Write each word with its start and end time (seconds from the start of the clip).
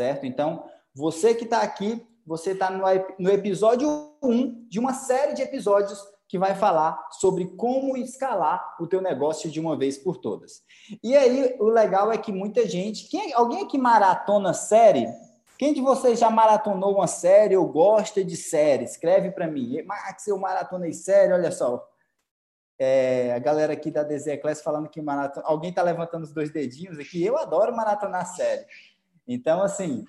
certo? 0.00 0.24
Então, 0.24 0.64
você 0.94 1.34
que 1.34 1.44
está 1.44 1.60
aqui, 1.60 2.02
você 2.26 2.52
está 2.52 2.70
no, 2.70 2.84
no 3.18 3.30
episódio 3.30 3.86
1 4.22 4.66
de 4.66 4.78
uma 4.78 4.94
série 4.94 5.34
de 5.34 5.42
episódios 5.42 6.02
que 6.26 6.38
vai 6.38 6.54
falar 6.54 7.06
sobre 7.10 7.44
como 7.54 7.98
escalar 7.98 8.76
o 8.80 8.86
teu 8.86 9.02
negócio 9.02 9.50
de 9.50 9.60
uma 9.60 9.76
vez 9.76 9.98
por 9.98 10.16
todas. 10.16 10.62
E 11.04 11.14
aí, 11.14 11.54
o 11.60 11.68
legal 11.68 12.10
é 12.10 12.16
que 12.16 12.32
muita 12.32 12.66
gente... 12.66 13.10
Quem, 13.10 13.34
alguém 13.34 13.64
aqui 13.64 13.76
maratona 13.76 14.54
série? 14.54 15.06
Quem 15.58 15.74
de 15.74 15.82
vocês 15.82 16.18
já 16.18 16.30
maratonou 16.30 16.94
uma 16.94 17.06
série 17.06 17.54
ou 17.54 17.66
gosta 17.66 18.24
de 18.24 18.38
série? 18.38 18.84
Escreve 18.84 19.30
para 19.30 19.46
mim. 19.46 19.82
Max, 19.82 20.26
eu 20.26 20.38
maratonei 20.38 20.94
série, 20.94 21.34
olha 21.34 21.52
só. 21.52 21.86
É, 22.78 23.34
a 23.34 23.38
galera 23.38 23.74
aqui 23.74 23.90
da 23.90 24.02
DZ 24.02 24.40
Class 24.40 24.62
falando 24.62 24.88
que 24.88 25.02
maratona... 25.02 25.44
Alguém 25.46 25.68
está 25.68 25.82
levantando 25.82 26.22
os 26.22 26.32
dois 26.32 26.50
dedinhos 26.50 26.98
aqui. 26.98 27.22
Eu 27.22 27.36
adoro 27.36 27.76
maratonar 27.76 28.24
série. 28.34 28.64
Então, 29.32 29.62
assim, 29.62 30.04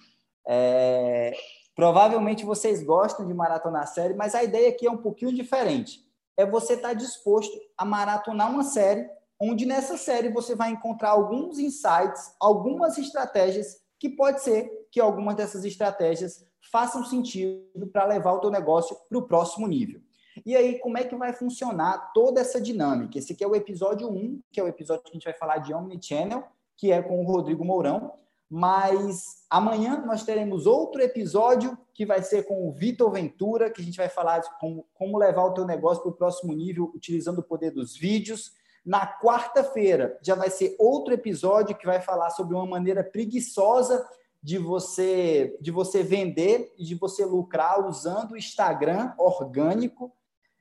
é... 0.47 1.31
provavelmente 1.75 2.43
vocês 2.43 2.83
gostam 2.83 3.27
de 3.27 3.33
maratonar 3.33 3.87
série, 3.87 4.15
mas 4.15 4.33
a 4.33 4.43
ideia 4.43 4.69
aqui 4.69 4.87
é 4.87 4.91
um 4.91 4.97
pouquinho 4.97 5.31
diferente. 5.31 6.03
É 6.35 6.43
você 6.43 6.73
estar 6.73 6.89
tá 6.89 6.93
disposto 6.95 7.55
a 7.77 7.85
maratonar 7.85 8.49
uma 8.49 8.63
série, 8.63 9.07
onde 9.39 9.63
nessa 9.65 9.95
série 9.95 10.29
você 10.29 10.55
vai 10.55 10.71
encontrar 10.71 11.11
alguns 11.11 11.59
insights, 11.59 12.35
algumas 12.39 12.97
estratégias 12.97 13.79
que 13.99 14.09
pode 14.09 14.41
ser 14.41 14.87
que 14.91 14.99
algumas 14.99 15.35
dessas 15.35 15.63
estratégias 15.63 16.43
façam 16.71 17.05
sentido 17.05 17.87
para 17.93 18.05
levar 18.05 18.33
o 18.33 18.39
teu 18.39 18.49
negócio 18.49 18.97
para 19.07 19.17
o 19.19 19.27
próximo 19.27 19.67
nível. 19.67 20.01
E 20.43 20.55
aí, 20.55 20.79
como 20.79 20.97
é 20.97 21.03
que 21.03 21.15
vai 21.15 21.33
funcionar 21.33 22.11
toda 22.13 22.41
essa 22.41 22.59
dinâmica? 22.59 23.19
Esse 23.19 23.33
aqui 23.33 23.43
é 23.43 23.47
o 23.47 23.55
episódio 23.55 24.09
1, 24.09 24.41
que 24.51 24.59
é 24.59 24.63
o 24.63 24.67
episódio 24.67 25.03
que 25.03 25.11
a 25.11 25.13
gente 25.13 25.25
vai 25.25 25.33
falar 25.33 25.59
de 25.59 25.73
Omnichannel, 25.73 26.43
que 26.77 26.91
é 26.91 27.01
com 27.01 27.21
o 27.21 27.27
Rodrigo 27.27 27.63
Mourão. 27.63 28.13
Mas 28.53 29.45
amanhã 29.49 30.03
nós 30.05 30.25
teremos 30.25 30.65
outro 30.65 31.01
episódio 31.01 31.77
que 31.93 32.05
vai 32.05 32.21
ser 32.21 32.43
com 32.43 32.67
o 32.67 32.71
Vitor 32.73 33.09
Ventura, 33.09 33.71
que 33.71 33.81
a 33.81 33.83
gente 33.83 33.95
vai 33.95 34.09
falar 34.09 34.39
de 34.39 34.49
como, 34.59 34.85
como 34.93 35.17
levar 35.17 35.45
o 35.45 35.53
teu 35.53 35.65
negócio 35.65 36.03
para 36.03 36.11
o 36.11 36.15
próximo 36.15 36.51
nível 36.51 36.91
utilizando 36.93 37.39
o 37.39 37.43
poder 37.43 37.71
dos 37.71 37.95
vídeos. 37.95 38.51
Na 38.85 39.07
quarta-feira 39.07 40.19
já 40.21 40.35
vai 40.35 40.49
ser 40.49 40.75
outro 40.77 41.13
episódio 41.13 41.77
que 41.77 41.85
vai 41.85 42.01
falar 42.01 42.29
sobre 42.31 42.53
uma 42.53 42.65
maneira 42.65 43.05
preguiçosa 43.05 44.05
de 44.43 44.57
você 44.57 45.57
de 45.61 45.71
você 45.71 46.03
vender 46.03 46.73
e 46.77 46.83
de 46.83 46.95
você 46.95 47.23
lucrar 47.23 47.87
usando 47.87 48.33
o 48.33 48.37
Instagram 48.37 49.13
orgânico. 49.17 50.11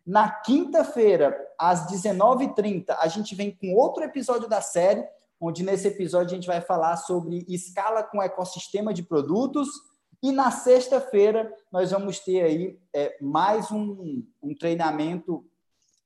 Na 0.06 0.30
quinta-feira, 0.30 1.36
às 1.58 1.90
19h30, 1.90 2.96
a 3.00 3.08
gente 3.08 3.34
vem 3.34 3.50
com 3.50 3.74
outro 3.74 4.04
episódio 4.04 4.48
da 4.48 4.60
série, 4.60 5.04
onde 5.40 5.62
nesse 5.62 5.88
episódio 5.88 6.32
a 6.32 6.34
gente 6.34 6.46
vai 6.46 6.60
falar 6.60 6.96
sobre 6.98 7.46
escala 7.48 8.02
com 8.02 8.22
ecossistema 8.22 8.92
de 8.92 9.02
produtos. 9.02 9.68
E 10.22 10.30
na 10.32 10.50
sexta-feira, 10.50 11.50
nós 11.72 11.90
vamos 11.92 12.18
ter 12.18 12.42
aí 12.42 12.78
é, 12.94 13.16
mais 13.22 13.70
um, 13.70 14.22
um 14.42 14.54
treinamento, 14.54 15.42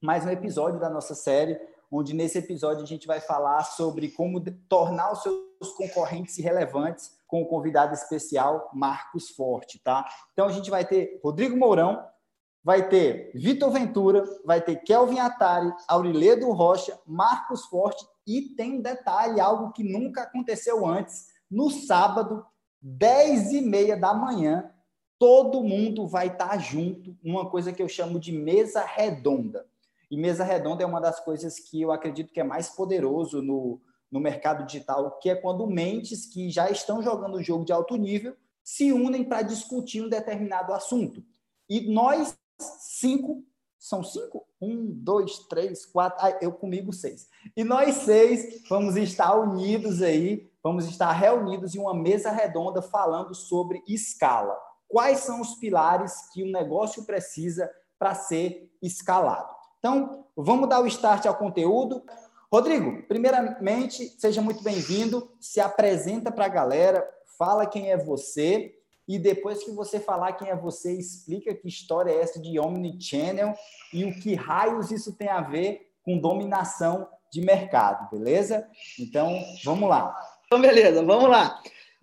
mais 0.00 0.24
um 0.24 0.30
episódio 0.30 0.78
da 0.78 0.88
nossa 0.88 1.16
série, 1.16 1.58
onde 1.90 2.14
nesse 2.14 2.38
episódio 2.38 2.84
a 2.84 2.86
gente 2.86 3.08
vai 3.08 3.20
falar 3.20 3.64
sobre 3.64 4.10
como 4.10 4.40
tornar 4.68 5.12
os 5.12 5.22
seus 5.22 5.72
concorrentes 5.77 6.38
irrelevantes 6.38 7.18
com 7.27 7.42
o 7.42 7.46
convidado 7.46 7.92
especial 7.92 8.70
Marcos 8.72 9.30
Forte, 9.30 9.80
tá? 9.82 10.08
Então 10.32 10.46
a 10.46 10.52
gente 10.52 10.70
vai 10.70 10.84
ter 10.84 11.18
Rodrigo 11.24 11.56
Mourão, 11.56 12.05
vai 12.62 12.88
ter 12.88 13.32
Vitor 13.34 13.70
Ventura, 13.72 14.24
vai 14.44 14.60
ter 14.60 14.77
Kelvin 14.77 15.18
Atari, 15.18 15.72
Auriledo 15.88 16.50
Rocha, 16.52 16.96
Marcos 17.05 17.64
Forte 17.66 18.06
e 18.27 18.42
tem 18.42 18.78
um 18.78 18.80
detalhe, 18.80 19.41
algo 19.41 19.72
que 19.72 19.83
nunca 19.83 20.22
aconteceu 20.22 20.86
antes, 20.86 21.28
no 21.50 21.70
sábado, 21.70 22.44
10 22.80 23.53
e 23.53 23.61
meia 23.61 23.97
da 23.97 24.12
manhã, 24.12 24.70
todo 25.19 25.62
mundo 25.62 26.06
vai 26.06 26.28
estar 26.28 26.58
junto, 26.58 27.17
uma 27.22 27.48
coisa 27.48 27.72
que 27.72 27.83
eu 27.83 27.89
chamo 27.89 28.19
de 28.19 28.33
mesa 28.33 28.84
redonda. 28.84 29.67
E 30.11 30.17
mesa 30.17 30.45
redonda 30.45 30.83
é 30.83 30.86
uma 30.86 31.01
das 31.01 31.20
coisas 31.20 31.58
que 31.58 31.80
eu 31.80 31.90
acredito 31.90 32.33
que 32.33 32.40
é 32.40 32.45
mais 32.45 32.68
poderoso 32.68 33.40
no, 33.40 33.80
no 34.11 34.20
mercado 34.20 34.67
digital, 34.67 35.18
que 35.18 35.30
é 35.30 35.35
quando 35.35 35.67
mentes 35.67 36.27
que 36.27 36.51
já 36.51 36.70
estão 36.70 37.02
jogando 37.02 37.42
jogo 37.42 37.64
de 37.64 37.73
alto 37.73 37.96
nível 37.96 38.36
se 38.62 38.92
unem 38.92 39.24
para 39.24 39.42
discutir 39.42 40.02
um 40.02 40.08
determinado 40.08 40.73
assunto. 40.73 41.23
E 41.68 41.92
nós 41.92 42.36
cinco, 42.58 43.42
são 43.84 44.02
cinco? 44.02 44.46
Um, 44.58 44.86
dois, 44.90 45.40
três, 45.40 45.84
quatro, 45.84 46.18
ah, 46.24 46.39
eu 46.40 46.50
comigo 46.52 46.90
seis. 46.90 47.28
E 47.55 47.62
nós 47.62 47.96
seis 47.96 48.62
vamos 48.67 48.96
estar 48.96 49.34
unidos 49.34 50.00
aí, 50.00 50.50
vamos 50.62 50.86
estar 50.89 51.12
reunidos 51.12 51.74
em 51.74 51.80
uma 51.80 51.92
mesa 51.92 52.30
redonda 52.30 52.80
falando 52.80 53.34
sobre 53.34 53.83
escala. 53.86 54.58
Quais 54.89 55.18
são 55.18 55.39
os 55.39 55.56
pilares 55.56 56.30
que 56.33 56.42
um 56.42 56.50
negócio 56.50 57.05
precisa 57.05 57.70
para 57.98 58.14
ser 58.14 58.73
escalado? 58.80 59.55
Então, 59.80 60.24
vamos 60.34 60.67
dar 60.67 60.80
o 60.80 60.86
start 60.86 61.27
ao 61.27 61.36
conteúdo. 61.36 62.02
Rodrigo, 62.50 63.02
primeiramente, 63.06 64.08
seja 64.18 64.40
muito 64.40 64.62
bem-vindo. 64.62 65.30
Se 65.39 65.61
apresenta 65.61 66.33
para 66.33 66.46
a 66.46 66.48
galera, 66.48 67.06
fala 67.36 67.67
quem 67.67 67.90
é 67.90 67.98
você 67.98 68.74
e 69.07 69.19
depois 69.19 69.63
que 69.63 69.70
você 69.70 70.01
falar 70.01 70.33
quem 70.33 70.48
é 70.48 70.57
você, 70.57 70.92
explica 70.92 71.55
que 71.55 71.69
história 71.69 72.11
é 72.11 72.20
essa 72.20 72.41
de 72.41 72.59
Omnichannel 72.59 73.55
e 73.92 74.05
o 74.05 74.19
que 74.19 74.35
raios 74.35 74.91
isso 74.91 75.17
tem 75.17 75.29
a 75.29 75.41
ver 75.41 75.91
com 76.03 76.19
dominação 76.19 77.09
de 77.33 77.41
mercado, 77.41 78.09
beleza? 78.11 78.67
Então, 78.98 79.42
vamos 79.65 79.89
lá. 79.89 80.15
Então, 80.47 80.61
beleza, 80.61 81.03
vamos 81.03 81.29
lá. 81.29 81.61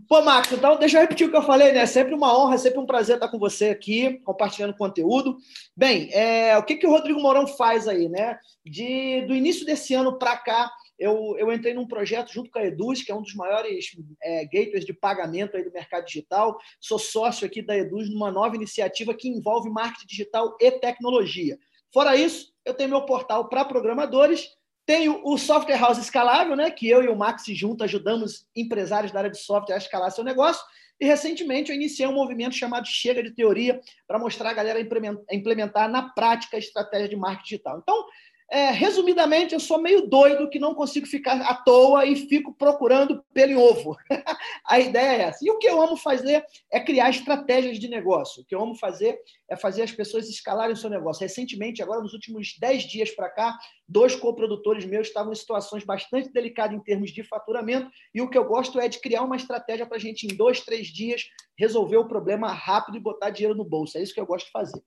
Pô, 0.08 0.22
Max, 0.22 0.52
então 0.52 0.78
deixa 0.78 0.98
eu 0.98 1.02
repetir 1.02 1.28
o 1.28 1.32
que 1.32 1.38
eu 1.38 1.44
falei, 1.44 1.72
né? 1.72 1.86
Sempre 1.86 2.14
uma 2.14 2.38
honra, 2.38 2.58
sempre 2.58 2.80
um 2.80 2.86
prazer 2.86 3.16
estar 3.16 3.28
com 3.28 3.40
você 3.40 3.70
aqui, 3.70 4.20
compartilhando 4.24 4.76
conteúdo. 4.76 5.38
Bem, 5.76 6.10
é, 6.12 6.58
o 6.58 6.64
que, 6.64 6.76
que 6.76 6.88
o 6.88 6.90
Rodrigo 6.90 7.22
Mourão 7.22 7.48
faz 7.48 7.88
aí, 7.88 8.10
né? 8.10 8.38
De, 8.66 9.22
do 9.28 9.34
início 9.34 9.66
desse 9.66 9.94
ano 9.94 10.18
para 10.18 10.36
cá, 10.38 10.72
eu, 11.02 11.36
eu 11.38 11.52
entrei 11.52 11.74
num 11.74 11.88
projeto 11.88 12.32
junto 12.32 12.52
com 12.52 12.60
a 12.60 12.66
Eduz, 12.66 13.02
que 13.02 13.12
é 13.12 13.16
um 13.16 13.22
dos 13.22 13.34
maiores 13.34 13.92
é, 14.22 14.46
gateways 14.46 14.86
de 14.86 14.94
pagamento 14.94 15.58
aí 15.58 15.64
do 15.64 15.72
mercado 15.72 16.06
digital. 16.06 16.58
Sou 16.80 17.00
sócio 17.00 17.46
aqui 17.46 17.62
da 17.62 17.76
Eduz 17.76 18.10
numa 18.10 18.32
nova 18.32 18.56
iniciativa 18.56 19.14
que 19.14 19.28
envolve 19.28 19.70
marketing 19.70 20.06
digital 20.06 20.56
e 20.62 20.72
tecnologia. 20.72 21.58
Fora 21.92 22.16
isso, 22.16 22.54
eu 22.64 22.74
tenho 22.74 22.90
meu 22.92 23.06
portal 23.06 23.50
para 23.50 23.66
programadores 23.66 24.48
tenho 24.86 25.22
o 25.24 25.38
Software 25.38 25.78
House 25.78 26.00
Escalável, 26.00 26.56
né, 26.56 26.70
que 26.70 26.90
eu 26.90 27.04
e 27.04 27.08
o 27.08 27.16
Max 27.16 27.44
junto 27.48 27.84
ajudamos 27.84 28.46
empresários 28.56 29.12
da 29.12 29.20
área 29.20 29.32
de 29.32 29.38
software 29.38 29.76
a 29.76 29.78
escalar 29.78 30.12
seu 30.12 30.24
negócio. 30.24 30.62
E 31.00 31.06
recentemente 31.06 31.72
eu 31.72 31.76
iniciei 31.76 32.08
um 32.08 32.14
movimento 32.14 32.56
chamado 32.56 32.86
Chega 32.86 33.24
de 33.24 33.32
Teoria 33.32 33.80
para 34.08 34.20
mostrar 34.20 34.50
a 34.50 34.54
galera 34.54 34.80
a 34.80 35.36
implementar 35.36 35.90
na 35.90 36.10
prática 36.10 36.58
a 36.58 36.60
estratégia 36.60 37.10
de 37.10 37.16
marketing 37.16 37.44
digital. 37.44 37.80
Então, 37.82 38.06
é, 38.52 38.70
resumidamente, 38.72 39.54
eu 39.54 39.62
sou 39.62 39.82
meio 39.82 40.08
doido 40.08 40.50
que 40.50 40.60
não 40.60 40.76
consigo 40.76 41.08
ficar 41.08 41.40
à 41.40 41.56
toa 41.56 42.06
e 42.06 42.18
fico 42.28 42.54
procurando 42.54 43.24
pelo 43.34 43.62
ovo. 43.62 43.96
a 44.68 44.78
ideia 44.78 45.06
é 45.06 45.22
essa. 45.22 45.40
E 45.42 45.50
o 45.50 45.58
que 45.58 45.70
eu 45.70 45.82
amo 45.82 45.96
fazer 45.96 46.44
é 46.70 46.82
criar 46.82 47.10
estratégias 47.10 47.80
de 47.80 47.88
negócio. 47.88 48.44
O 48.44 48.46
que 48.46 48.54
eu 48.54 48.62
amo 48.62 48.76
fazer 48.76 49.18
é 49.50 49.56
fazer 49.56 49.84
as 49.84 49.92
pessoas 49.94 50.30
escalarem 50.30 50.74
o 50.74 50.78
seu 50.78 50.90
negócio. 50.90 51.22
Recentemente, 51.22 51.82
agora 51.82 52.02
nos 52.02 52.14
últimos 52.14 52.58
10 52.60 52.84
dias 52.84 53.12
para 53.12 53.30
cá, 53.30 53.58
dois 53.88 54.18
coprodutores 54.18 54.84
meus 54.84 55.08
estavam 55.08 55.32
em 55.32 55.36
situações 55.36 55.86
bastante 55.86 56.30
delicadas 56.34 56.76
em 56.76 56.84
termos 56.84 57.12
de 57.12 57.24
faturamento 57.24 57.90
e 58.14 58.22
o 58.22 58.30
que 58.30 58.38
eu 58.38 58.44
gosto 58.44 58.82
é 58.82 58.90
de 58.90 59.00
criar 59.00 59.24
uma 59.24 59.38
estratégia 59.38 59.86
para 59.86 59.96
a 59.96 60.00
gente, 60.00 60.26
em 60.26 60.36
dois, 60.36 60.60
três 60.60 60.88
dias, 60.88 61.24
resolver 61.58 61.98
o 61.98 62.08
problema 62.08 62.52
rápido 62.52 62.98
e 62.98 63.02
botar 63.02 63.30
dinheiro 63.30 63.56
no 63.56 63.64
bolso. 63.64 63.98
É 63.98 64.04
isso 64.04 64.14
que 64.14 64.20
eu 64.20 64.26
gosto 64.26 64.48
de 64.48 64.52
fazer. 64.52 64.82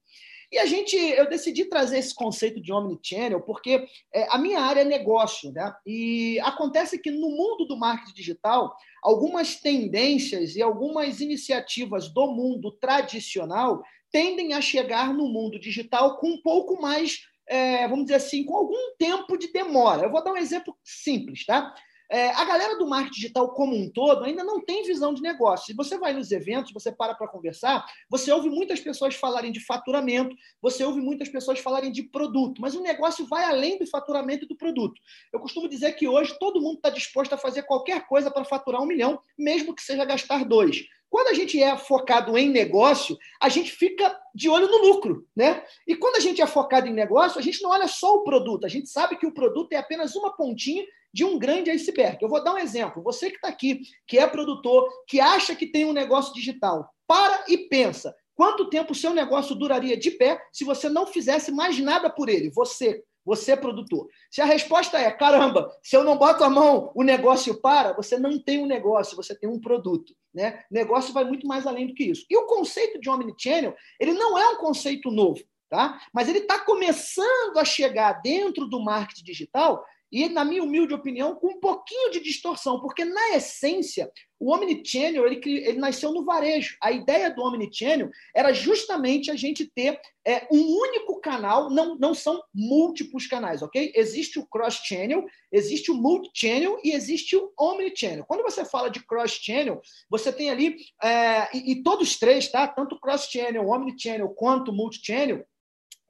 E 0.50 0.58
a 0.58 0.66
gente, 0.66 0.96
eu 0.96 1.28
decidi 1.28 1.64
trazer 1.64 1.98
esse 1.98 2.14
conceito 2.14 2.60
de 2.60 2.72
omnichannel 2.72 3.40
porque 3.40 3.86
é, 4.12 4.26
a 4.30 4.38
minha 4.38 4.60
área 4.60 4.80
é 4.80 4.84
negócio, 4.84 5.52
né? 5.52 5.74
E 5.86 6.38
acontece 6.40 6.98
que 6.98 7.10
no 7.10 7.30
mundo 7.30 7.66
do 7.66 7.76
marketing 7.76 8.14
digital, 8.14 8.74
algumas 9.02 9.56
tendências 9.56 10.56
e 10.56 10.62
algumas 10.62 11.20
iniciativas 11.20 12.08
do 12.08 12.26
mundo 12.26 12.72
tradicional 12.72 13.82
tendem 14.10 14.54
a 14.54 14.60
chegar 14.60 15.12
no 15.12 15.26
mundo 15.26 15.58
digital 15.58 16.18
com 16.18 16.28
um 16.28 16.40
pouco 16.40 16.80
mais, 16.80 17.18
é, 17.48 17.88
vamos 17.88 18.04
dizer 18.04 18.16
assim, 18.16 18.44
com 18.44 18.56
algum 18.56 18.94
tempo 18.96 19.36
de 19.36 19.52
demora. 19.52 20.04
Eu 20.04 20.10
vou 20.12 20.22
dar 20.22 20.32
um 20.32 20.36
exemplo 20.36 20.76
simples, 20.84 21.44
tá? 21.44 21.74
É, 22.10 22.30
a 22.30 22.44
galera 22.44 22.76
do 22.76 22.86
marketing 22.86 23.14
digital 23.14 23.52
como 23.54 23.74
um 23.74 23.90
todo 23.90 24.24
ainda 24.24 24.44
não 24.44 24.60
tem 24.64 24.84
visão 24.84 25.14
de 25.14 25.22
negócio. 25.22 25.66
Se 25.66 25.74
você 25.74 25.98
vai 25.98 26.12
nos 26.12 26.30
eventos, 26.30 26.72
você 26.72 26.92
para 26.92 27.14
para 27.14 27.28
conversar, 27.28 27.84
você 28.08 28.30
ouve 28.30 28.50
muitas 28.50 28.80
pessoas 28.80 29.14
falarem 29.14 29.50
de 29.50 29.60
faturamento, 29.60 30.36
você 30.60 30.84
ouve 30.84 31.00
muitas 31.00 31.28
pessoas 31.28 31.58
falarem 31.58 31.90
de 31.90 32.02
produto, 32.02 32.60
mas 32.60 32.74
o 32.74 32.82
negócio 32.82 33.26
vai 33.26 33.44
além 33.44 33.78
do 33.78 33.86
faturamento 33.86 34.44
e 34.44 34.48
do 34.48 34.56
produto. 34.56 35.00
Eu 35.32 35.40
costumo 35.40 35.68
dizer 35.68 35.92
que 35.92 36.06
hoje 36.06 36.36
todo 36.38 36.60
mundo 36.60 36.76
está 36.76 36.90
disposto 36.90 37.32
a 37.32 37.38
fazer 37.38 37.62
qualquer 37.62 38.06
coisa 38.06 38.30
para 38.30 38.44
faturar 38.44 38.82
um 38.82 38.86
milhão, 38.86 39.20
mesmo 39.38 39.74
que 39.74 39.82
seja 39.82 40.04
gastar 40.04 40.44
dois. 40.44 40.84
Quando 41.10 41.28
a 41.28 41.34
gente 41.34 41.62
é 41.62 41.76
focado 41.76 42.36
em 42.36 42.48
negócio, 42.50 43.16
a 43.40 43.48
gente 43.48 43.70
fica 43.70 44.18
de 44.34 44.48
olho 44.48 44.68
no 44.68 44.78
lucro, 44.78 45.26
né? 45.34 45.62
E 45.86 45.94
quando 45.94 46.16
a 46.16 46.20
gente 46.20 46.42
é 46.42 46.46
focado 46.46 46.88
em 46.88 46.92
negócio, 46.92 47.38
a 47.38 47.42
gente 47.42 47.62
não 47.62 47.70
olha 47.70 47.86
só 47.86 48.16
o 48.16 48.24
produto, 48.24 48.66
a 48.66 48.68
gente 48.68 48.88
sabe 48.88 49.16
que 49.16 49.26
o 49.26 49.32
produto 49.32 49.72
é 49.72 49.76
apenas 49.76 50.16
uma 50.16 50.34
pontinha 50.34 50.84
de 51.12 51.24
um 51.24 51.38
grande 51.38 51.70
iceberg. 51.70 52.18
Eu 52.20 52.28
vou 52.28 52.42
dar 52.42 52.54
um 52.54 52.58
exemplo. 52.58 53.00
Você 53.04 53.30
que 53.30 53.36
está 53.36 53.46
aqui, 53.46 53.82
que 54.06 54.18
é 54.18 54.26
produtor, 54.26 54.88
que 55.06 55.20
acha 55.20 55.54
que 55.54 55.66
tem 55.66 55.84
um 55.84 55.92
negócio 55.92 56.34
digital, 56.34 56.92
para 57.06 57.44
e 57.48 57.56
pensa. 57.68 58.12
Quanto 58.34 58.68
tempo 58.68 58.90
o 58.90 58.96
seu 58.96 59.14
negócio 59.14 59.54
duraria 59.54 59.96
de 59.96 60.10
pé 60.10 60.42
se 60.52 60.64
você 60.64 60.88
não 60.88 61.06
fizesse 61.06 61.52
mais 61.52 61.78
nada 61.78 62.10
por 62.10 62.28
ele? 62.28 62.50
Você, 62.50 63.04
você 63.24 63.52
é 63.52 63.56
produtor. 63.56 64.08
Se 64.30 64.40
a 64.40 64.44
resposta 64.44 64.98
é, 64.98 65.10
caramba, 65.10 65.70
se 65.82 65.96
eu 65.96 66.04
não 66.04 66.18
boto 66.18 66.44
a 66.44 66.50
mão, 66.50 66.92
o 66.94 67.02
negócio 67.02 67.60
para, 67.60 67.92
você 67.92 68.18
não 68.18 68.38
tem 68.38 68.62
um 68.62 68.66
negócio, 68.66 69.16
você 69.16 69.34
tem 69.34 69.48
um 69.48 69.60
produto. 69.60 70.14
Né? 70.32 70.62
Negócio 70.70 71.12
vai 71.14 71.24
muito 71.24 71.46
mais 71.46 71.66
além 71.66 71.86
do 71.86 71.94
que 71.94 72.04
isso. 72.04 72.26
E 72.28 72.36
o 72.36 72.46
conceito 72.46 73.00
de 73.00 73.08
omnichannel, 73.08 73.74
ele 73.98 74.12
não 74.12 74.38
é 74.38 74.48
um 74.50 74.56
conceito 74.56 75.10
novo, 75.10 75.40
tá? 75.70 76.00
mas 76.12 76.28
ele 76.28 76.40
está 76.40 76.58
começando 76.58 77.56
a 77.56 77.64
chegar 77.64 78.20
dentro 78.20 78.66
do 78.66 78.80
marketing 78.80 79.24
digital 79.24 79.84
e, 80.14 80.28
na 80.28 80.44
minha 80.44 80.62
humilde 80.62 80.94
opinião, 80.94 81.34
com 81.34 81.48
um 81.48 81.58
pouquinho 81.58 82.12
de 82.12 82.20
distorção, 82.20 82.78
porque, 82.80 83.04
na 83.04 83.30
essência, 83.30 84.08
o 84.38 84.54
Omnichannel 84.54 85.26
ele, 85.26 85.40
ele 85.44 85.78
nasceu 85.80 86.12
no 86.12 86.24
varejo. 86.24 86.76
A 86.80 86.92
ideia 86.92 87.34
do 87.34 87.42
Omnichannel 87.42 88.10
era 88.32 88.52
justamente 88.52 89.28
a 89.28 89.34
gente 89.34 89.66
ter 89.66 90.00
é, 90.24 90.46
um 90.52 90.60
único 90.60 91.20
canal, 91.20 91.68
não, 91.68 91.96
não 91.98 92.14
são 92.14 92.40
múltiplos 92.54 93.26
canais, 93.26 93.60
ok? 93.60 93.92
Existe 93.96 94.38
o 94.38 94.46
cross-channel, 94.46 95.24
existe 95.50 95.90
o 95.90 95.94
multi-channel 95.94 96.78
e 96.84 96.92
existe 96.92 97.34
o 97.34 97.52
Omnichannel. 97.58 98.24
Quando 98.24 98.44
você 98.44 98.64
fala 98.64 98.88
de 98.90 99.04
cross-channel, 99.04 99.82
você 100.08 100.32
tem 100.32 100.48
ali, 100.48 100.76
é, 101.02 101.48
e, 101.56 101.72
e 101.72 101.82
todos 101.82 102.16
três, 102.16 102.46
tá? 102.46 102.68
Tanto 102.68 103.00
cross-channel, 103.00 103.66
Omnichannel 103.66 104.28
quanto 104.28 104.72
multi-channel, 104.72 105.44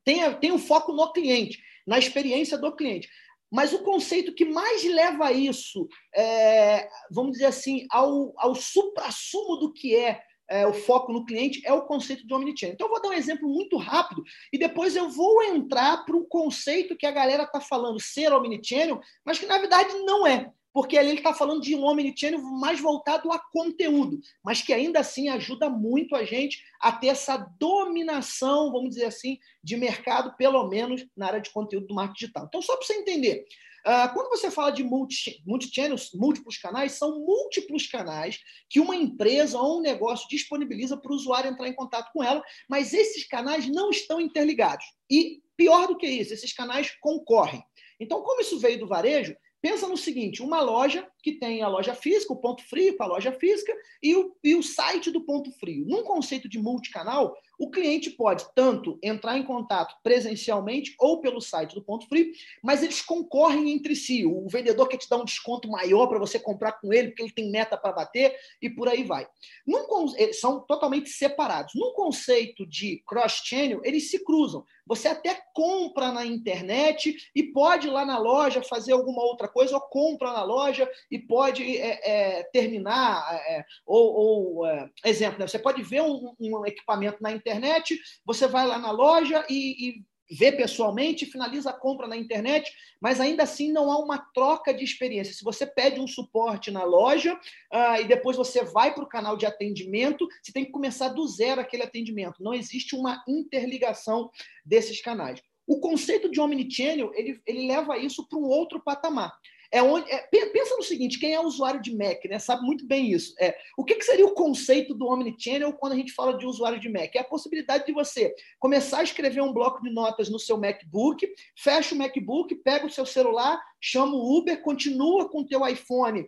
tem, 0.04 0.30
tem 0.34 0.52
um 0.52 0.58
foco 0.58 0.92
no 0.92 1.10
cliente, 1.10 1.58
na 1.86 1.98
experiência 1.98 2.58
do 2.58 2.70
cliente. 2.76 3.08
Mas 3.54 3.72
o 3.72 3.84
conceito 3.84 4.34
que 4.34 4.44
mais 4.44 4.82
leva 4.82 5.30
isso, 5.30 5.86
é, 6.12 6.88
vamos 7.08 7.34
dizer 7.34 7.46
assim, 7.46 7.86
ao, 7.88 8.34
ao 8.36 8.52
supra-sumo 8.52 9.58
do 9.58 9.72
que 9.72 9.94
é, 9.94 10.20
é, 10.50 10.66
o 10.66 10.74
foco 10.74 11.12
no 11.12 11.24
cliente 11.24 11.62
é 11.64 11.72
o 11.72 11.86
conceito 11.86 12.26
de 12.26 12.34
omnichannel. 12.34 12.74
Então, 12.74 12.88
eu 12.88 12.92
vou 12.92 13.00
dar 13.00 13.10
um 13.10 13.12
exemplo 13.12 13.48
muito 13.48 13.76
rápido 13.76 14.24
e 14.52 14.58
depois 14.58 14.96
eu 14.96 15.08
vou 15.08 15.40
entrar 15.44 16.04
para 16.04 16.16
um 16.16 16.24
conceito 16.24 16.96
que 16.96 17.06
a 17.06 17.12
galera 17.12 17.44
está 17.44 17.60
falando 17.60 18.00
ser 18.00 18.32
omnichannel, 18.32 19.00
mas 19.24 19.38
que 19.38 19.46
na 19.46 19.58
verdade 19.58 19.94
não 20.00 20.26
é 20.26 20.50
porque 20.74 20.98
ali 20.98 21.10
ele 21.10 21.18
está 21.18 21.32
falando 21.32 21.62
de 21.62 21.76
um 21.76 21.84
omnichannel 21.84 22.42
mais 22.42 22.80
voltado 22.80 23.30
a 23.30 23.38
conteúdo, 23.38 24.18
mas 24.42 24.60
que 24.60 24.72
ainda 24.72 24.98
assim 24.98 25.28
ajuda 25.28 25.70
muito 25.70 26.16
a 26.16 26.24
gente 26.24 26.64
a 26.80 26.90
ter 26.90 27.06
essa 27.06 27.36
dominação, 27.60 28.72
vamos 28.72 28.90
dizer 28.90 29.04
assim, 29.04 29.38
de 29.62 29.76
mercado, 29.76 30.36
pelo 30.36 30.68
menos 30.68 31.06
na 31.16 31.28
área 31.28 31.40
de 31.40 31.50
conteúdo 31.50 31.86
do 31.86 31.94
marketing 31.94 32.18
digital. 32.18 32.46
Então, 32.48 32.60
só 32.60 32.76
para 32.76 32.84
você 32.84 32.94
entender, 32.94 33.44
uh, 33.86 34.12
quando 34.12 34.30
você 34.30 34.50
fala 34.50 34.72
de 34.72 34.82
multi-channels, 34.82 36.10
múltiplos 36.12 36.58
canais, 36.58 36.92
são 36.92 37.24
múltiplos 37.24 37.86
canais 37.86 38.40
que 38.68 38.80
uma 38.80 38.96
empresa 38.96 39.56
ou 39.56 39.78
um 39.78 39.82
negócio 39.82 40.28
disponibiliza 40.28 40.96
para 40.96 41.12
o 41.12 41.14
usuário 41.14 41.52
entrar 41.52 41.68
em 41.68 41.74
contato 41.76 42.10
com 42.12 42.20
ela, 42.20 42.42
mas 42.68 42.92
esses 42.92 43.24
canais 43.28 43.68
não 43.68 43.90
estão 43.90 44.20
interligados. 44.20 44.84
E 45.08 45.40
pior 45.56 45.86
do 45.86 45.96
que 45.96 46.08
isso, 46.08 46.34
esses 46.34 46.52
canais 46.52 46.90
concorrem. 47.00 47.62
Então, 48.00 48.22
como 48.22 48.40
isso 48.40 48.58
veio 48.58 48.80
do 48.80 48.88
varejo, 48.88 49.36
Pensa 49.64 49.88
no 49.88 49.96
seguinte: 49.96 50.42
uma 50.42 50.60
loja 50.60 51.08
que 51.22 51.32
tem 51.32 51.62
a 51.62 51.68
loja 51.68 51.94
física, 51.94 52.34
o 52.34 52.36
ponto 52.36 52.62
frio 52.68 52.94
com 52.98 53.02
a 53.02 53.06
loja 53.06 53.32
física 53.32 53.72
e 54.02 54.14
o, 54.14 54.36
e 54.44 54.54
o 54.54 54.62
site 54.62 55.10
do 55.10 55.22
ponto 55.22 55.50
frio. 55.52 55.86
Num 55.86 56.02
conceito 56.02 56.46
de 56.46 56.58
multicanal, 56.58 57.34
o 57.58 57.70
cliente 57.70 58.10
pode 58.10 58.44
tanto 58.54 58.98
entrar 59.02 59.38
em 59.38 59.42
contato 59.42 59.96
presencialmente 60.02 60.94
ou 60.98 61.18
pelo 61.22 61.40
site 61.40 61.74
do 61.74 61.82
ponto 61.82 62.06
frio, 62.06 62.30
mas 62.62 62.82
eles 62.82 63.00
concorrem 63.00 63.70
entre 63.70 63.96
si. 63.96 64.26
O 64.26 64.46
vendedor 64.48 64.86
quer 64.86 64.98
te 64.98 65.08
dar 65.08 65.16
um 65.16 65.24
desconto 65.24 65.66
maior 65.70 66.08
para 66.08 66.18
você 66.18 66.38
comprar 66.38 66.72
com 66.72 66.92
ele, 66.92 67.08
porque 67.08 67.22
ele 67.22 67.32
tem 67.32 67.50
meta 67.50 67.74
para 67.74 67.92
bater 67.92 68.36
e 68.60 68.68
por 68.68 68.86
aí 68.86 69.02
vai. 69.02 69.26
Num, 69.66 69.86
são 70.34 70.60
totalmente 70.60 71.08
separados. 71.08 71.72
Num 71.74 71.94
conceito 71.94 72.66
de 72.66 73.02
cross-channel, 73.06 73.80
eles 73.82 74.10
se 74.10 74.22
cruzam. 74.22 74.62
Você 74.86 75.08
até 75.08 75.42
compra 75.54 76.12
na 76.12 76.24
internet 76.26 77.16
e 77.34 77.42
pode 77.42 77.88
ir 77.88 77.90
lá 77.90 78.04
na 78.04 78.18
loja 78.18 78.62
fazer 78.62 78.92
alguma 78.92 79.22
outra 79.22 79.48
coisa, 79.48 79.74
ou 79.74 79.80
compra 79.80 80.32
na 80.32 80.42
loja 80.42 80.90
e 81.10 81.18
pode 81.18 81.76
é, 81.76 82.38
é, 82.38 82.42
terminar. 82.52 83.34
É, 83.48 83.64
ou, 83.86 84.14
ou 84.14 84.66
é, 84.66 84.90
exemplo, 85.04 85.38
né? 85.38 85.46
você 85.46 85.58
pode 85.58 85.82
ver 85.82 86.02
um, 86.02 86.34
um, 86.38 86.66
equipamento 86.66 87.22
na 87.22 87.32
internet, 87.32 87.98
você 88.24 88.46
vai 88.46 88.66
lá 88.66 88.78
na 88.78 88.90
loja 88.90 89.44
e, 89.48 89.88
e 89.88 90.04
vê 90.30 90.52
pessoalmente, 90.52 91.26
finaliza 91.26 91.70
a 91.70 91.72
compra 91.72 92.06
na 92.06 92.16
internet, 92.16 92.72
mas 93.00 93.20
ainda 93.20 93.42
assim 93.42 93.72
não 93.72 93.90
há 93.90 93.98
uma 93.98 94.18
troca 94.18 94.72
de 94.72 94.84
experiência. 94.84 95.34
Se 95.34 95.44
você 95.44 95.66
pede 95.66 96.00
um 96.00 96.06
suporte 96.06 96.70
na 96.70 96.84
loja 96.84 97.34
uh, 97.34 98.00
e 98.00 98.04
depois 98.04 98.36
você 98.36 98.64
vai 98.64 98.94
para 98.94 99.04
o 99.04 99.08
canal 99.08 99.36
de 99.36 99.46
atendimento, 99.46 100.26
você 100.42 100.52
tem 100.52 100.64
que 100.64 100.72
começar 100.72 101.08
do 101.08 101.26
zero 101.26 101.60
aquele 101.60 101.82
atendimento. 101.82 102.42
Não 102.42 102.54
existe 102.54 102.94
uma 102.94 103.22
interligação 103.28 104.30
desses 104.64 105.00
canais. 105.00 105.42
O 105.66 105.80
conceito 105.80 106.30
de 106.30 106.40
omnichannel 106.40 107.12
ele, 107.14 107.40
ele 107.46 107.66
leva 107.66 107.96
isso 107.98 108.26
para 108.28 108.38
um 108.38 108.44
outro 108.44 108.80
patamar. 108.80 109.32
É 109.74 109.82
onde, 109.82 110.08
é, 110.08 110.18
pensa 110.52 110.76
no 110.76 110.84
seguinte: 110.84 111.18
quem 111.18 111.34
é 111.34 111.40
usuário 111.40 111.82
de 111.82 111.92
Mac, 111.96 112.24
né, 112.26 112.38
sabe 112.38 112.62
muito 112.62 112.86
bem 112.86 113.10
isso. 113.10 113.34
É, 113.40 113.56
o 113.76 113.84
que, 113.84 113.96
que 113.96 114.04
seria 114.04 114.24
o 114.24 114.32
conceito 114.32 114.94
do 114.94 115.08
Omnichannel 115.08 115.72
quando 115.72 115.94
a 115.94 115.96
gente 115.96 116.12
fala 116.12 116.38
de 116.38 116.46
usuário 116.46 116.78
de 116.78 116.88
Mac? 116.88 117.12
É 117.12 117.18
a 117.18 117.24
possibilidade 117.24 117.84
de 117.84 117.92
você 117.92 118.32
começar 118.60 119.00
a 119.00 119.02
escrever 119.02 119.40
um 119.42 119.52
bloco 119.52 119.82
de 119.82 119.90
notas 119.90 120.30
no 120.30 120.38
seu 120.38 120.56
MacBook, 120.56 121.28
fecha 121.56 121.92
o 121.92 121.98
MacBook, 121.98 122.54
pega 122.54 122.86
o 122.86 122.90
seu 122.90 123.04
celular, 123.04 123.60
chama 123.80 124.14
o 124.14 124.38
Uber, 124.38 124.62
continua 124.62 125.28
com 125.28 125.40
o 125.40 125.46
teu 125.46 125.66
iPhone 125.66 126.24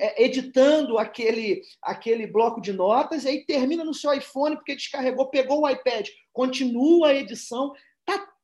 é, 0.00 0.24
editando 0.24 0.98
aquele, 0.98 1.62
aquele 1.80 2.26
bloco 2.26 2.60
de 2.60 2.72
notas, 2.72 3.24
e 3.24 3.28
aí 3.28 3.46
termina 3.46 3.84
no 3.84 3.94
seu 3.94 4.12
iPhone 4.12 4.56
porque 4.56 4.74
descarregou, 4.74 5.30
pegou 5.30 5.62
o 5.62 5.68
iPad, 5.68 6.08
continua 6.32 7.10
a 7.10 7.14
edição. 7.14 7.72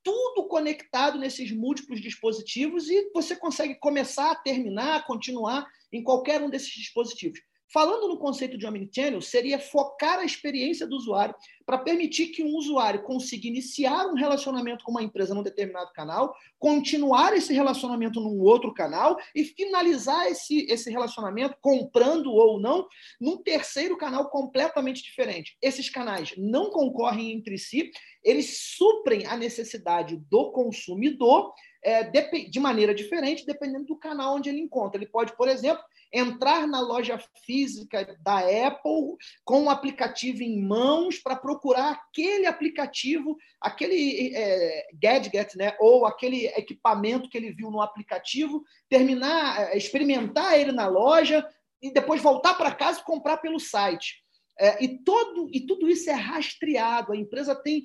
Tudo 0.07 0.47
conectado 0.47 1.19
nesses 1.19 1.51
múltiplos 1.51 2.01
dispositivos 2.01 2.89
e 2.89 3.11
você 3.13 3.35
consegue 3.35 3.75
começar, 3.75 4.37
terminar, 4.37 5.05
continuar 5.05 5.67
em 5.93 6.01
qualquer 6.01 6.41
um 6.41 6.49
desses 6.49 6.71
dispositivos. 6.71 7.41
Falando 7.73 8.07
no 8.07 8.17
conceito 8.17 8.57
de 8.57 8.65
omnichannel, 8.65 9.21
seria 9.21 9.59
focar 9.59 10.21
a 10.21 10.25
experiência 10.25 10.87
do 10.87 10.97
usuário 10.97 11.35
para 11.65 11.79
permitir 11.79 12.29
que 12.29 12.45
um 12.45 12.55
usuário 12.55 13.03
consiga 13.03 13.49
iniciar 13.49 14.07
um 14.07 14.15
relacionamento 14.15 14.85
com 14.85 14.93
uma 14.93 15.03
empresa 15.03 15.35
num 15.35 15.43
determinado 15.43 15.93
canal, 15.93 16.33
continuar 16.61 17.37
esse 17.37 17.53
relacionamento 17.53 18.21
num 18.21 18.41
outro 18.41 18.73
canal 18.73 19.17
e 19.35 19.45
finalizar 19.45 20.29
esse, 20.29 20.65
esse 20.71 20.91
relacionamento, 20.91 21.57
comprando 21.61 22.33
ou 22.33 22.61
não, 22.61 22.87
num 23.21 23.43
terceiro 23.43 23.97
canal 23.97 24.31
completamente 24.31 25.03
diferente. 25.03 25.57
Esses 25.61 25.91
canais 25.91 26.35
não 26.37 26.71
concorrem 26.71 27.33
entre 27.33 27.59
si, 27.59 27.91
eles 28.23 28.77
suprem 28.77 29.27
a 29.27 29.37
necessidade 29.37 30.17
do 30.31 30.53
consumidor 30.53 31.53
é, 31.83 32.05
de 32.05 32.61
maneira 32.61 32.95
diferente, 32.95 33.45
dependendo 33.45 33.87
do 33.87 33.97
canal 33.97 34.37
onde 34.37 34.49
ele 34.49 34.61
encontra. 34.61 34.99
Ele 34.99 35.11
pode, 35.11 35.37
por 35.37 35.49
exemplo, 35.49 35.83
entrar 36.13 36.67
na 36.67 36.81
loja 36.81 37.19
física 37.45 38.17
da 38.21 38.39
Apple 38.39 39.17
com 39.45 39.65
o 39.65 39.71
aplicativo 39.71 40.43
em 40.43 40.63
mãos 40.63 41.19
para 41.19 41.37
procurar 41.37 41.93
aquele 41.93 42.47
aplicativo, 42.47 43.37
aquele 43.61 44.35
é, 44.35 44.89
gadget, 44.95 45.57
né, 45.57 45.77
ou 45.81 46.07
aquele 46.07 46.47
equipamento 46.49 47.29
que 47.29 47.37
ele 47.37 47.53
viu 47.53 47.71
no 47.71 47.81
aplicativo, 47.81 48.65
terminar, 48.89 49.73
é, 49.73 49.77
experimentar 49.77 50.59
ele 50.59 50.73
na 50.73 50.87
loja 50.87 51.47
e 51.83 51.93
depois 51.93 52.23
voltar 52.23 52.55
para 52.55 52.75
casa 52.75 53.01
e 53.01 53.05
comprar 53.05 53.39
pelo 53.39 53.61
site. 53.61 54.25
É, 54.59 54.83
e, 54.83 55.05
todo, 55.05 55.51
e 55.53 55.61
tudo 55.67 55.89
isso 55.89 56.09
é 56.09 56.15
rastreado. 56.15 57.13
A 57.13 57.17
empresa 57.17 57.55
tem, 57.55 57.83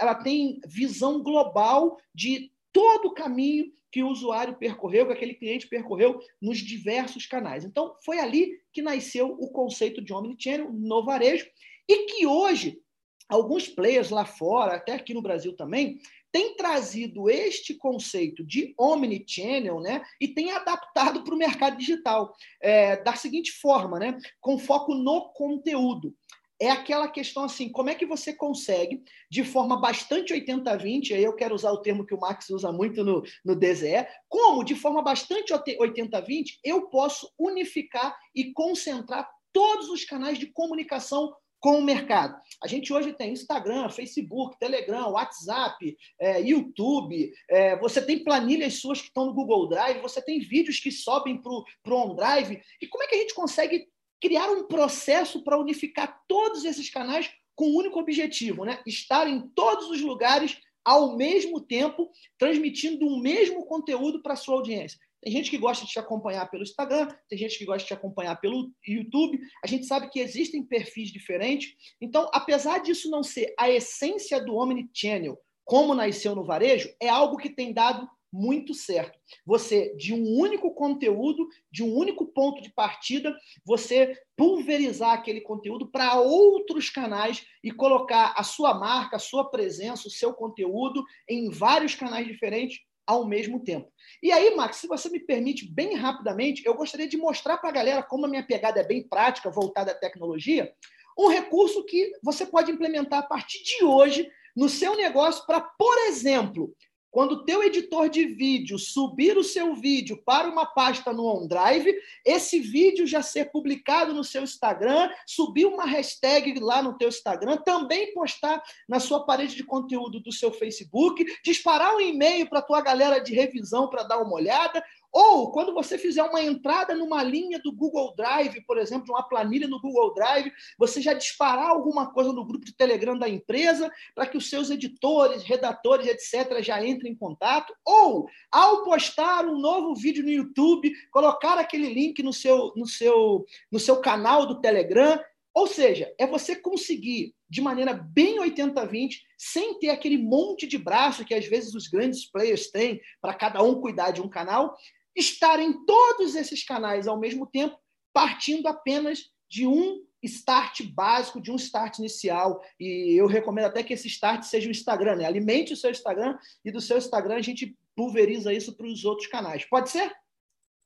ela 0.00 0.14
tem 0.14 0.58
visão 0.66 1.22
global 1.22 1.98
de 2.14 2.50
todo 2.74 3.06
o 3.06 3.14
caminho 3.14 3.72
que 3.92 4.02
o 4.02 4.08
usuário 4.08 4.58
percorreu, 4.58 5.06
que 5.06 5.12
aquele 5.12 5.34
cliente 5.34 5.68
percorreu 5.68 6.18
nos 6.42 6.58
diversos 6.58 7.26
canais. 7.26 7.64
Então, 7.64 7.94
foi 8.04 8.18
ali 8.18 8.58
que 8.72 8.82
nasceu 8.82 9.28
o 9.38 9.48
conceito 9.52 10.02
de 10.02 10.12
omnichannel 10.12 10.72
no 10.72 11.04
varejo 11.04 11.46
e 11.88 12.06
que 12.06 12.26
hoje 12.26 12.80
alguns 13.28 13.68
players 13.68 14.10
lá 14.10 14.24
fora, 14.24 14.74
até 14.74 14.92
aqui 14.92 15.14
no 15.14 15.22
Brasil 15.22 15.54
também, 15.56 16.00
têm 16.32 16.56
trazido 16.56 17.30
este 17.30 17.74
conceito 17.74 18.44
de 18.44 18.74
omnichannel 18.76 19.78
né, 19.78 20.04
e 20.20 20.26
têm 20.26 20.50
adaptado 20.50 21.22
para 21.22 21.34
o 21.34 21.38
mercado 21.38 21.76
digital 21.76 22.34
é, 22.60 22.96
da 23.04 23.14
seguinte 23.14 23.52
forma, 23.52 24.00
né, 24.00 24.18
com 24.40 24.58
foco 24.58 24.92
no 24.92 25.32
conteúdo 25.32 26.12
é 26.60 26.70
aquela 26.70 27.08
questão 27.08 27.44
assim, 27.44 27.68
como 27.70 27.90
é 27.90 27.94
que 27.94 28.06
você 28.06 28.32
consegue, 28.32 29.02
de 29.30 29.44
forma 29.44 29.80
bastante 29.80 30.32
80-20, 30.32 31.12
aí 31.14 31.24
eu 31.24 31.34
quero 31.34 31.54
usar 31.54 31.72
o 31.72 31.82
termo 31.82 32.06
que 32.06 32.14
o 32.14 32.20
Max 32.20 32.48
usa 32.50 32.70
muito 32.72 33.04
no, 33.04 33.22
no 33.44 33.56
DZE, 33.56 34.06
como, 34.28 34.64
de 34.64 34.74
forma 34.74 35.02
bastante 35.02 35.52
80-20, 35.52 36.58
eu 36.62 36.88
posso 36.88 37.30
unificar 37.38 38.16
e 38.34 38.52
concentrar 38.52 39.28
todos 39.52 39.88
os 39.88 40.04
canais 40.04 40.38
de 40.38 40.46
comunicação 40.46 41.32
com 41.64 41.78
o 41.78 41.82
mercado. 41.82 42.38
A 42.62 42.68
gente 42.68 42.92
hoje 42.92 43.14
tem 43.14 43.32
Instagram, 43.32 43.88
Facebook, 43.88 44.58
Telegram, 44.58 45.12
WhatsApp, 45.12 45.96
é, 46.20 46.38
YouTube, 46.42 47.32
é, 47.48 47.78
você 47.78 48.04
tem 48.04 48.22
planilhas 48.22 48.74
suas 48.74 49.00
que 49.00 49.06
estão 49.06 49.24
no 49.24 49.32
Google 49.32 49.70
Drive, 49.70 50.02
você 50.02 50.20
tem 50.20 50.40
vídeos 50.40 50.78
que 50.78 50.92
sobem 50.92 51.40
para 51.40 51.50
o 51.50 51.64
OneDrive. 51.86 52.60
E 52.82 52.86
como 52.86 53.02
é 53.02 53.06
que 53.06 53.14
a 53.14 53.18
gente 53.18 53.34
consegue 53.34 53.88
criar 54.20 54.50
um 54.50 54.66
processo 54.66 55.42
para 55.42 55.58
unificar 55.58 56.22
todos 56.26 56.64
esses 56.64 56.90
canais 56.90 57.30
com 57.54 57.68
um 57.68 57.76
único 57.76 57.98
objetivo, 57.98 58.64
né? 58.64 58.80
Estar 58.86 59.28
em 59.28 59.40
todos 59.48 59.90
os 59.90 60.00
lugares 60.00 60.58
ao 60.84 61.16
mesmo 61.16 61.60
tempo, 61.60 62.10
transmitindo 62.38 63.06
o 63.06 63.18
mesmo 63.18 63.64
conteúdo 63.64 64.22
para 64.22 64.34
a 64.34 64.36
sua 64.36 64.56
audiência. 64.56 64.98
Tem 65.22 65.32
gente 65.32 65.50
que 65.50 65.56
gosta 65.56 65.86
de 65.86 65.90
te 65.90 65.98
acompanhar 65.98 66.50
pelo 66.50 66.62
Instagram, 66.62 67.08
tem 67.28 67.38
gente 67.38 67.56
que 67.56 67.64
gosta 67.64 67.80
de 67.80 67.86
te 67.86 67.94
acompanhar 67.94 68.36
pelo 68.36 68.70
YouTube. 68.86 69.40
A 69.64 69.66
gente 69.66 69.86
sabe 69.86 70.10
que 70.10 70.20
existem 70.20 70.62
perfis 70.62 71.10
diferentes. 71.10 71.74
Então, 71.98 72.30
apesar 72.34 72.78
disso 72.82 73.10
não 73.10 73.22
ser 73.22 73.54
a 73.58 73.70
essência 73.70 74.38
do 74.44 74.54
Omnichannel, 74.54 75.38
como 75.64 75.94
nasceu 75.94 76.34
no 76.34 76.44
varejo, 76.44 76.94
é 77.00 77.08
algo 77.08 77.38
que 77.38 77.48
tem 77.48 77.72
dado 77.72 78.06
muito 78.34 78.74
certo. 78.74 79.16
Você, 79.46 79.94
de 79.94 80.12
um 80.12 80.36
único 80.36 80.74
conteúdo, 80.74 81.46
de 81.70 81.84
um 81.84 81.94
único 81.94 82.26
ponto 82.26 82.60
de 82.60 82.72
partida, 82.72 83.32
você 83.64 84.20
pulverizar 84.36 85.12
aquele 85.12 85.40
conteúdo 85.40 85.88
para 85.88 86.20
outros 86.20 86.90
canais 86.90 87.46
e 87.62 87.70
colocar 87.70 88.34
a 88.36 88.42
sua 88.42 88.74
marca, 88.74 89.16
a 89.16 89.20
sua 89.20 89.48
presença, 89.48 90.08
o 90.08 90.10
seu 90.10 90.34
conteúdo 90.34 91.04
em 91.30 91.48
vários 91.48 91.94
canais 91.94 92.26
diferentes 92.26 92.80
ao 93.06 93.24
mesmo 93.28 93.62
tempo. 93.62 93.88
E 94.20 94.32
aí, 94.32 94.54
Max, 94.56 94.78
se 94.78 94.88
você 94.88 95.08
me 95.08 95.20
permite, 95.20 95.72
bem 95.72 95.94
rapidamente, 95.94 96.62
eu 96.66 96.74
gostaria 96.74 97.06
de 97.06 97.16
mostrar 97.16 97.58
para 97.58 97.68
a 97.68 97.72
galera 97.72 98.02
como 98.02 98.26
a 98.26 98.28
minha 98.28 98.44
pegada 98.44 98.80
é 98.80 98.84
bem 98.84 99.06
prática, 99.06 99.50
voltada 99.50 99.92
à 99.92 99.94
tecnologia, 99.94 100.72
um 101.16 101.28
recurso 101.28 101.84
que 101.84 102.10
você 102.20 102.44
pode 102.44 102.72
implementar 102.72 103.20
a 103.20 103.26
partir 103.26 103.62
de 103.62 103.84
hoje 103.84 104.28
no 104.56 104.68
seu 104.68 104.96
negócio 104.96 105.46
para, 105.46 105.60
por 105.60 105.96
exemplo, 106.06 106.74
quando 107.14 107.30
o 107.30 107.44
teu 107.44 107.62
editor 107.62 108.08
de 108.08 108.26
vídeo 108.26 108.76
subir 108.76 109.38
o 109.38 109.44
seu 109.44 109.72
vídeo 109.72 110.20
para 110.26 110.48
uma 110.48 110.66
pasta 110.66 111.12
no 111.12 111.22
OneDrive, 111.26 111.94
esse 112.24 112.58
vídeo 112.58 113.06
já 113.06 113.22
ser 113.22 113.52
publicado 113.52 114.12
no 114.12 114.24
seu 114.24 114.42
Instagram, 114.42 115.08
subir 115.24 115.64
uma 115.64 115.86
hashtag 115.86 116.58
lá 116.58 116.82
no 116.82 116.98
teu 116.98 117.08
Instagram, 117.08 117.58
também 117.58 118.12
postar 118.12 118.60
na 118.88 118.98
sua 118.98 119.24
parede 119.24 119.54
de 119.54 119.62
conteúdo 119.62 120.18
do 120.18 120.32
seu 120.32 120.50
Facebook, 120.50 121.24
disparar 121.44 121.94
um 121.94 122.00
e-mail 122.00 122.48
para 122.48 122.58
a 122.58 122.62
tua 122.62 122.80
galera 122.80 123.20
de 123.20 123.32
revisão 123.32 123.88
para 123.88 124.02
dar 124.02 124.18
uma 124.18 124.34
olhada, 124.34 124.84
ou 125.14 125.52
quando 125.52 125.72
você 125.72 125.96
fizer 125.96 126.24
uma 126.24 126.42
entrada 126.42 126.92
numa 126.92 127.22
linha 127.22 127.60
do 127.60 127.70
Google 127.70 128.12
Drive, 128.16 128.60
por 128.66 128.76
exemplo, 128.78 129.04
de 129.04 129.12
uma 129.12 129.22
planilha 129.22 129.68
no 129.68 129.80
Google 129.80 130.12
Drive, 130.12 130.50
você 130.76 131.00
já 131.00 131.14
disparar 131.14 131.68
alguma 131.68 132.12
coisa 132.12 132.32
no 132.32 132.44
grupo 132.44 132.64
de 132.64 132.76
Telegram 132.76 133.16
da 133.16 133.28
empresa 133.28 133.88
para 134.12 134.26
que 134.26 134.36
os 134.36 134.50
seus 134.50 134.70
editores, 134.70 135.44
redatores, 135.44 136.08
etc., 136.08 136.60
já 136.60 136.84
entrem 136.84 137.12
em 137.12 137.16
contato. 137.16 137.72
Ou, 137.86 138.26
ao 138.50 138.82
postar 138.82 139.46
um 139.46 139.56
novo 139.56 139.94
vídeo 139.94 140.24
no 140.24 140.30
YouTube, 140.30 140.92
colocar 141.12 141.58
aquele 141.58 141.94
link 141.94 142.20
no 142.20 142.32
seu, 142.32 142.72
no 142.74 142.86
seu, 142.86 143.46
no 143.70 143.78
seu 143.78 144.00
canal 144.00 144.46
do 144.46 144.60
Telegram. 144.60 145.16
Ou 145.54 145.68
seja, 145.68 146.12
é 146.18 146.26
você 146.26 146.56
conseguir, 146.56 147.32
de 147.48 147.60
maneira 147.60 147.92
bem 147.92 148.40
80-20, 148.40 149.18
sem 149.38 149.78
ter 149.78 149.90
aquele 149.90 150.18
monte 150.18 150.66
de 150.66 150.76
braço 150.76 151.24
que 151.24 151.34
às 151.34 151.46
vezes 151.46 151.72
os 151.74 151.86
grandes 151.86 152.28
players 152.28 152.70
têm 152.72 153.00
para 153.20 153.32
cada 153.32 153.62
um 153.62 153.80
cuidar 153.80 154.10
de 154.10 154.20
um 154.20 154.28
canal, 154.28 154.76
estar 155.14 155.60
em 155.60 155.84
todos 155.84 156.34
esses 156.34 156.64
canais 156.64 157.06
ao 157.06 157.18
mesmo 157.18 157.46
tempo, 157.46 157.78
partindo 158.12 158.66
apenas 158.66 159.30
de 159.48 159.66
um 159.66 160.04
start 160.22 160.82
básico, 160.94 161.40
de 161.40 161.50
um 161.50 161.56
start 161.56 161.98
inicial. 161.98 162.62
E 162.80 163.14
eu 163.20 163.26
recomendo 163.26 163.66
até 163.66 163.82
que 163.82 163.92
esse 163.92 164.08
start 164.08 164.42
seja 164.42 164.68
o 164.68 164.70
Instagram, 164.70 165.16
né? 165.16 165.26
Alimente 165.26 165.72
o 165.72 165.76
seu 165.76 165.90
Instagram 165.90 166.38
e 166.64 166.70
do 166.70 166.80
seu 166.80 166.98
Instagram 166.98 167.36
a 167.36 167.42
gente 167.42 167.76
pulveriza 167.94 168.52
isso 168.52 168.74
para 168.76 168.86
os 168.86 169.04
outros 169.04 169.28
canais. 169.28 169.64
Pode 169.64 169.90
ser? 169.90 170.10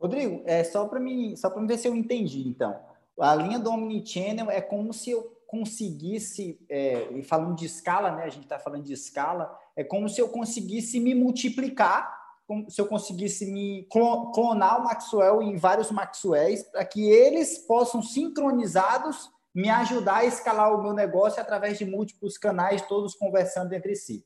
Rodrigo, 0.00 0.42
é 0.46 0.62
só 0.62 0.86
para 0.86 1.00
mim, 1.00 1.34
só 1.36 1.50
para 1.50 1.64
ver 1.64 1.78
se 1.78 1.88
eu 1.88 1.96
entendi, 1.96 2.46
então. 2.46 2.78
A 3.18 3.34
linha 3.34 3.58
do 3.58 3.70
Omnichannel 3.70 4.50
é 4.50 4.60
como 4.60 4.92
se 4.92 5.10
eu 5.10 5.36
conseguisse, 5.46 6.60
é, 6.68 7.08
e 7.12 7.22
falando 7.22 7.56
de 7.56 7.64
escala, 7.64 8.14
né? 8.14 8.24
A 8.24 8.28
gente 8.28 8.44
está 8.44 8.58
falando 8.58 8.84
de 8.84 8.92
escala, 8.92 9.58
é 9.74 9.82
como 9.82 10.08
se 10.08 10.20
eu 10.20 10.28
conseguisse 10.28 11.00
me 11.00 11.14
multiplicar 11.14 12.17
se 12.68 12.80
eu 12.80 12.86
conseguisse 12.86 13.46
me 13.50 13.86
clonar 14.32 14.80
o 14.80 14.84
Maxwell 14.84 15.42
em 15.42 15.56
vários 15.56 15.90
Maxwells, 15.90 16.64
para 16.70 16.84
que 16.84 17.08
eles 17.10 17.58
possam, 17.58 18.02
sincronizados, 18.02 19.30
me 19.54 19.68
ajudar 19.68 20.18
a 20.18 20.24
escalar 20.24 20.74
o 20.74 20.82
meu 20.82 20.92
negócio 20.92 21.40
através 21.40 21.78
de 21.78 21.84
múltiplos 21.84 22.38
canais, 22.38 22.82
todos 22.82 23.14
conversando 23.14 23.72
entre 23.72 23.94
si. 23.94 24.24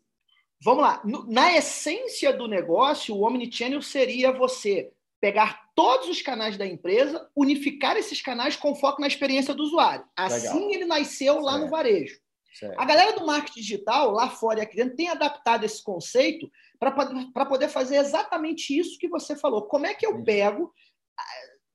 Vamos 0.65 0.83
lá. 0.83 1.03
Na 1.27 1.57
essência 1.57 2.33
do 2.33 2.47
negócio, 2.47 3.17
o 3.17 3.23
Omnichannel 3.23 3.83
seria 3.83 4.31
você 4.31 4.93
pegar 5.21 5.71
todos 5.75 6.09
os 6.09 6.23
canais 6.23 6.57
da 6.57 6.67
empresa, 6.67 7.29
unificar 7.35 7.97
esses 7.97 8.21
canais 8.21 8.57
com 8.57 8.75
foco 8.75 9.01
na 9.01 9.07
experiência 9.07 9.55
do 9.55 9.63
usuário. 9.63 10.05
Assim 10.17 10.67
Legal. 10.67 10.71
ele 10.71 10.85
nasceu 10.85 11.41
lá 11.41 11.59
no 11.59 11.69
varejo. 11.69 12.21
Certo. 12.53 12.79
A 12.79 12.85
galera 12.85 13.13
do 13.19 13.27
marketing 13.27 13.61
digital, 13.61 14.11
lá 14.11 14.29
fora 14.29 14.61
e 14.61 14.63
aqui 14.63 14.77
dentro, 14.77 14.97
tem 14.97 15.09
adaptado 15.09 15.65
esse 15.65 15.83
conceito 15.83 16.51
para 16.79 17.47
poder 17.47 17.69
fazer 17.69 17.97
exatamente 17.97 18.79
isso 18.79 18.99
que 18.99 19.09
você 19.09 19.37
falou. 19.37 19.63
Como 19.63 19.87
é 19.87 19.95
que 19.95 20.07
eu 20.07 20.23
pego? 20.23 20.73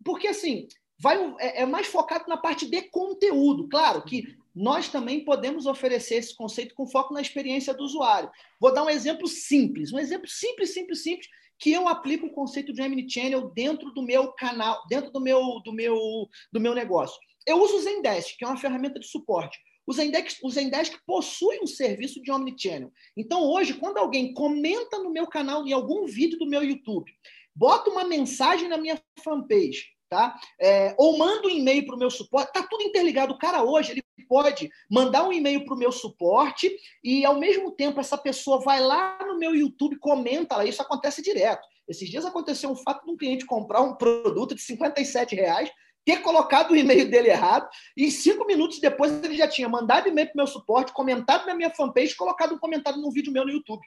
Porque, 0.04 0.28
assim, 0.28 0.68
vai 1.00 1.18
é, 1.40 1.62
é 1.62 1.66
mais 1.66 1.88
focado 1.88 2.26
na 2.28 2.38
parte 2.38 2.70
de 2.70 2.82
conteúdo. 2.84 3.68
Claro 3.68 4.04
que 4.04 4.24
nós 4.54 4.90
também 4.90 5.24
podemos 5.24 5.66
oferecer 5.66 6.16
esse 6.16 6.36
conceito 6.36 6.74
com 6.74 6.88
foco 6.88 7.14
na 7.14 7.22
experiência 7.22 7.74
do 7.74 7.84
usuário. 7.84 8.32
Vou 8.60 8.74
dar 8.74 8.84
um 8.84 8.90
exemplo 8.90 9.28
simples, 9.28 9.94
um 9.94 10.00
exemplo 10.00 10.28
simples, 10.28 10.74
simples, 10.74 11.04
simples, 11.04 11.28
que 11.60 11.72
eu 11.72 11.88
aplico 11.88 12.28
o 12.28 12.34
conceito 12.34 12.74
de 12.74 12.82
Omnichannel 12.82 13.50
dentro 13.50 13.92
do 13.92 14.02
meu 14.02 14.32
canal, 14.34 14.84
dentro 14.88 15.12
do 15.12 15.20
meu, 15.20 15.60
do 15.64 15.74
meu, 15.74 16.28
do 16.52 16.60
meu 16.60 16.74
negócio. 16.74 17.20
Eu 17.46 17.62
uso 17.62 17.78
o 17.78 17.82
Zendesk, 17.82 18.36
que 18.38 18.44
é 18.44 18.48
uma 18.48 18.58
ferramenta 18.58 19.00
de 19.00 19.08
suporte. 19.08 19.58
O 19.88 19.94
Zendesk, 19.94 20.40
o 20.44 20.50
Zendesk 20.50 21.00
possui 21.06 21.60
um 21.62 21.66
serviço 21.66 22.22
de 22.22 22.30
Omnichannel. 22.30 22.92
Então, 23.16 23.42
hoje, 23.44 23.74
quando 23.74 23.98
alguém 23.98 24.34
comenta 24.34 25.00
no 25.00 25.10
meu 25.10 25.26
canal, 25.26 25.66
em 25.66 25.72
algum 25.72 26.06
vídeo 26.06 26.38
do 26.38 26.46
meu 26.46 26.62
YouTube, 26.62 27.10
bota 27.56 27.90
uma 27.90 28.04
mensagem 28.04 28.68
na 28.68 28.78
minha 28.78 29.02
fanpage, 29.24 29.86
tá? 30.10 30.38
É, 30.60 30.94
ou 30.98 31.18
manda 31.18 31.48
um 31.48 31.50
e-mail 31.50 31.86
para 31.86 31.96
o 31.96 32.00
meu 32.00 32.12
suporte, 32.12 32.52
tá 32.52 32.68
tudo 32.70 32.84
interligado. 32.84 33.34
O 33.34 33.38
cara 33.38 33.64
hoje 33.64 33.94
ele 33.94 34.04
pode 34.28 34.70
mandar 34.92 35.26
um 35.26 35.32
e-mail 35.32 35.64
para 35.64 35.74
o 35.74 35.78
meu 35.78 35.92
suporte 35.92 36.70
e 37.02 37.24
ao 37.24 37.40
mesmo 37.40 37.72
tempo 37.72 38.02
essa 38.02 38.18
pessoa 38.18 38.60
vai 38.60 38.82
lá 38.82 39.18
no 39.26 39.40
meu 39.40 39.56
YouTube, 39.56 39.98
comenta 40.00 40.58
lá, 40.58 40.66
isso 40.66 40.82
acontece 40.82 41.22
direto. 41.22 41.66
Esses 41.88 42.10
dias 42.10 42.26
aconteceu 42.26 42.70
um 42.70 42.76
fato 42.76 43.06
de 43.06 43.12
um 43.12 43.16
cliente 43.16 43.46
comprar 43.46 43.82
um 43.82 43.96
produto 43.96 44.54
de 44.54 44.62
57 44.62 45.34
reais 45.34 45.72
ter 46.08 46.22
colocado 46.22 46.72
o 46.72 46.76
e-mail 46.78 47.12
dele 47.12 47.28
errado, 47.28 47.68
e 47.98 48.10
cinco 48.10 48.48
minutos 48.48 48.80
depois 48.80 49.22
ele 49.22 49.36
já 49.36 49.46
tinha 49.46 49.68
mandado 49.68 50.08
e-mail 50.08 50.28
para 50.28 50.36
o 50.36 50.38
meu 50.38 50.48
suporte, 50.48 50.94
comentado 50.94 51.46
na 51.46 51.54
minha 51.54 51.70
fanpage, 51.70 52.16
colocado 52.16 52.56
um 52.56 52.58
comentário 52.58 53.02
num 53.02 53.12
vídeo 53.12 53.34
meu 53.34 53.44
no 53.44 53.52
YouTube. 53.52 53.86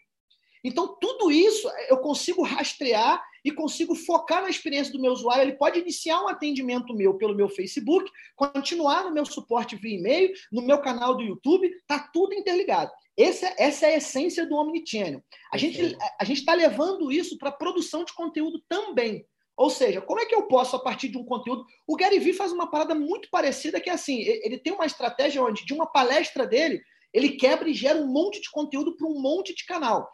Então, 0.63 0.99
tudo 1.01 1.33
isso 1.33 1.67
eu 1.89 1.97
consigo 1.97 2.43
rastrear 2.43 3.25
e 3.43 3.51
consigo 3.51 3.95
focar 3.95 4.43
na 4.43 4.51
experiência 4.51 4.93
do 4.93 5.01
meu 5.01 5.13
usuário. 5.13 5.45
Ele 5.45 5.57
pode 5.57 5.79
iniciar 5.79 6.23
um 6.23 6.29
atendimento 6.29 6.93
meu 6.93 7.15
pelo 7.15 7.35
meu 7.35 7.49
Facebook, 7.49 8.11
continuar 8.37 9.05
no 9.05 9.11
meu 9.11 9.25
suporte 9.25 9.75
via 9.75 9.97
e-mail, 9.97 10.31
no 10.53 10.61
meu 10.61 10.77
canal 10.83 11.15
do 11.15 11.23
YouTube, 11.23 11.67
está 11.69 12.01
tudo 12.13 12.35
interligado. 12.35 12.93
Essa, 13.19 13.55
essa 13.57 13.87
é 13.87 13.95
a 13.95 13.97
essência 13.97 14.45
do 14.45 14.57
Omnichannel. 14.57 15.25
A 15.51 15.57
gente 15.57 15.97
a 16.21 16.25
está 16.25 16.53
levando 16.53 17.11
isso 17.11 17.39
para 17.39 17.49
a 17.49 17.53
produção 17.53 18.05
de 18.05 18.13
conteúdo 18.13 18.63
também. 18.69 19.25
Ou 19.61 19.69
seja, 19.69 20.01
como 20.01 20.19
é 20.19 20.25
que 20.25 20.35
eu 20.35 20.45
posso, 20.45 20.75
a 20.75 20.79
partir 20.79 21.09
de 21.09 21.19
um 21.19 21.25
conteúdo. 21.25 21.67
O 21.87 21.95
Gary 21.95 22.19
Vee 22.19 22.33
faz 22.33 22.51
uma 22.51 22.71
parada 22.71 22.95
muito 22.95 23.29
parecida, 23.29 23.79
que 23.79 23.91
é 23.91 23.93
assim: 23.93 24.19
ele 24.23 24.57
tem 24.57 24.73
uma 24.73 24.87
estratégia 24.87 25.43
onde, 25.43 25.67
de 25.67 25.75
uma 25.75 25.87
palestra 25.87 26.47
dele, 26.47 26.81
ele 27.13 27.33
quebra 27.33 27.69
e 27.69 27.75
gera 27.75 27.99
um 27.99 28.07
monte 28.07 28.41
de 28.41 28.51
conteúdo 28.51 28.97
para 28.97 29.07
um 29.07 29.21
monte 29.21 29.55
de 29.55 29.67
canal. 29.67 30.11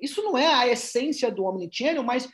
Isso 0.00 0.22
não 0.22 0.38
é 0.38 0.46
a 0.46 0.66
essência 0.66 1.30
do 1.30 1.44
Omnichannel, 1.44 2.02
mas 2.02 2.26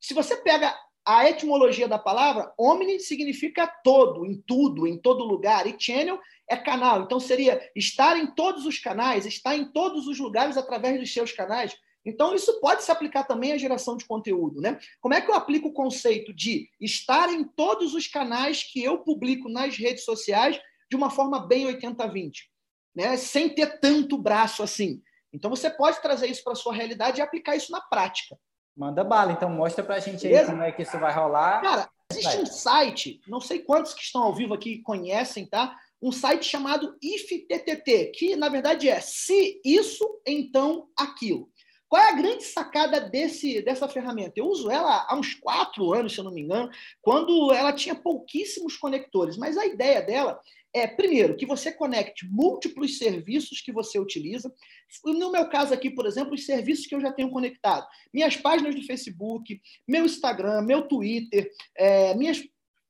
se 0.00 0.14
você 0.14 0.38
pega 0.38 0.74
a 1.04 1.28
etimologia 1.28 1.86
da 1.86 1.98
palavra, 1.98 2.50
omni 2.58 2.98
significa 2.98 3.66
todo, 3.84 4.24
em 4.24 4.42
tudo, 4.46 4.86
em 4.86 4.96
todo 4.96 5.22
lugar, 5.22 5.66
e 5.66 5.76
channel 5.78 6.18
é 6.48 6.56
canal. 6.56 7.02
Então 7.02 7.20
seria 7.20 7.60
estar 7.76 8.16
em 8.16 8.34
todos 8.34 8.64
os 8.64 8.78
canais, 8.78 9.26
estar 9.26 9.54
em 9.54 9.70
todos 9.70 10.06
os 10.06 10.18
lugares 10.18 10.56
através 10.56 10.98
dos 10.98 11.12
seus 11.12 11.30
canais. 11.30 11.76
Então, 12.06 12.34
isso 12.34 12.60
pode 12.60 12.84
se 12.84 12.90
aplicar 12.92 13.24
também 13.24 13.52
à 13.52 13.58
geração 13.58 13.96
de 13.96 14.06
conteúdo. 14.06 14.60
Né? 14.60 14.78
Como 15.00 15.12
é 15.12 15.20
que 15.20 15.30
eu 15.30 15.34
aplico 15.34 15.68
o 15.68 15.72
conceito 15.72 16.32
de 16.32 16.68
estar 16.80 17.28
em 17.30 17.44
todos 17.44 17.94
os 17.94 18.06
canais 18.06 18.62
que 18.62 18.82
eu 18.82 18.98
publico 18.98 19.48
nas 19.48 19.76
redes 19.76 20.04
sociais 20.04 20.58
de 20.88 20.96
uma 20.96 21.10
forma 21.10 21.44
bem 21.44 21.66
80-20, 21.66 22.32
né? 22.94 23.16
sem 23.16 23.48
ter 23.48 23.80
tanto 23.80 24.16
braço 24.16 24.62
assim? 24.62 25.02
Então, 25.32 25.50
você 25.50 25.68
pode 25.68 26.00
trazer 26.00 26.28
isso 26.28 26.44
para 26.44 26.52
a 26.52 26.56
sua 26.56 26.72
realidade 26.72 27.18
e 27.18 27.22
aplicar 27.22 27.56
isso 27.56 27.72
na 27.72 27.80
prática. 27.80 28.38
Manda 28.76 29.02
bala, 29.02 29.32
então 29.32 29.50
mostra 29.50 29.82
para 29.82 29.96
a 29.96 30.00
gente 30.00 30.26
aí 30.26 30.32
Beleza? 30.32 30.52
como 30.52 30.62
é 30.62 30.70
que 30.70 30.82
isso 30.82 30.98
vai 30.98 31.12
rolar. 31.12 31.62
Cara, 31.62 31.90
Existe 32.12 32.38
um 32.38 32.46
site, 32.46 33.20
não 33.26 33.40
sei 33.40 33.58
quantos 33.58 33.92
que 33.92 34.02
estão 34.02 34.22
ao 34.22 34.34
vivo 34.34 34.54
aqui 34.54 34.78
conhecem, 34.78 35.46
tá? 35.46 35.76
Um 36.00 36.12
site 36.12 36.44
chamado 36.44 36.96
IFTTT, 37.02 38.12
que 38.14 38.36
na 38.36 38.48
verdade 38.48 38.88
é 38.88 39.00
se 39.00 39.60
isso, 39.64 40.20
então 40.24 40.88
aquilo. 40.96 41.50
Qual 41.96 42.04
é 42.04 42.10
a 42.10 42.16
grande 42.16 42.44
sacada 42.44 43.00
desse, 43.00 43.62
dessa 43.62 43.88
ferramenta? 43.88 44.34
Eu 44.36 44.48
uso 44.48 44.70
ela 44.70 45.06
há 45.08 45.16
uns 45.16 45.32
quatro 45.32 45.94
anos, 45.94 46.12
se 46.12 46.20
eu 46.20 46.24
não 46.24 46.30
me 46.30 46.42
engano, 46.42 46.70
quando 47.00 47.50
ela 47.54 47.72
tinha 47.72 47.94
pouquíssimos 47.94 48.76
conectores. 48.76 49.38
Mas 49.38 49.56
a 49.56 49.64
ideia 49.64 50.02
dela 50.02 50.38
é, 50.74 50.86
primeiro, 50.86 51.34
que 51.38 51.46
você 51.46 51.72
conecte 51.72 52.28
múltiplos 52.28 52.98
serviços 52.98 53.62
que 53.62 53.72
você 53.72 53.98
utiliza. 53.98 54.52
No 55.06 55.32
meu 55.32 55.48
caso 55.48 55.72
aqui, 55.72 55.88
por 55.88 56.04
exemplo, 56.04 56.34
os 56.34 56.44
serviços 56.44 56.86
que 56.86 56.94
eu 56.94 57.00
já 57.00 57.10
tenho 57.10 57.30
conectado. 57.30 57.86
Minhas 58.12 58.36
páginas 58.36 58.74
do 58.74 58.82
Facebook, 58.82 59.58
meu 59.88 60.04
Instagram, 60.04 60.60
meu 60.60 60.82
Twitter, 60.82 61.50
é, 61.74 62.14
minhas 62.14 62.46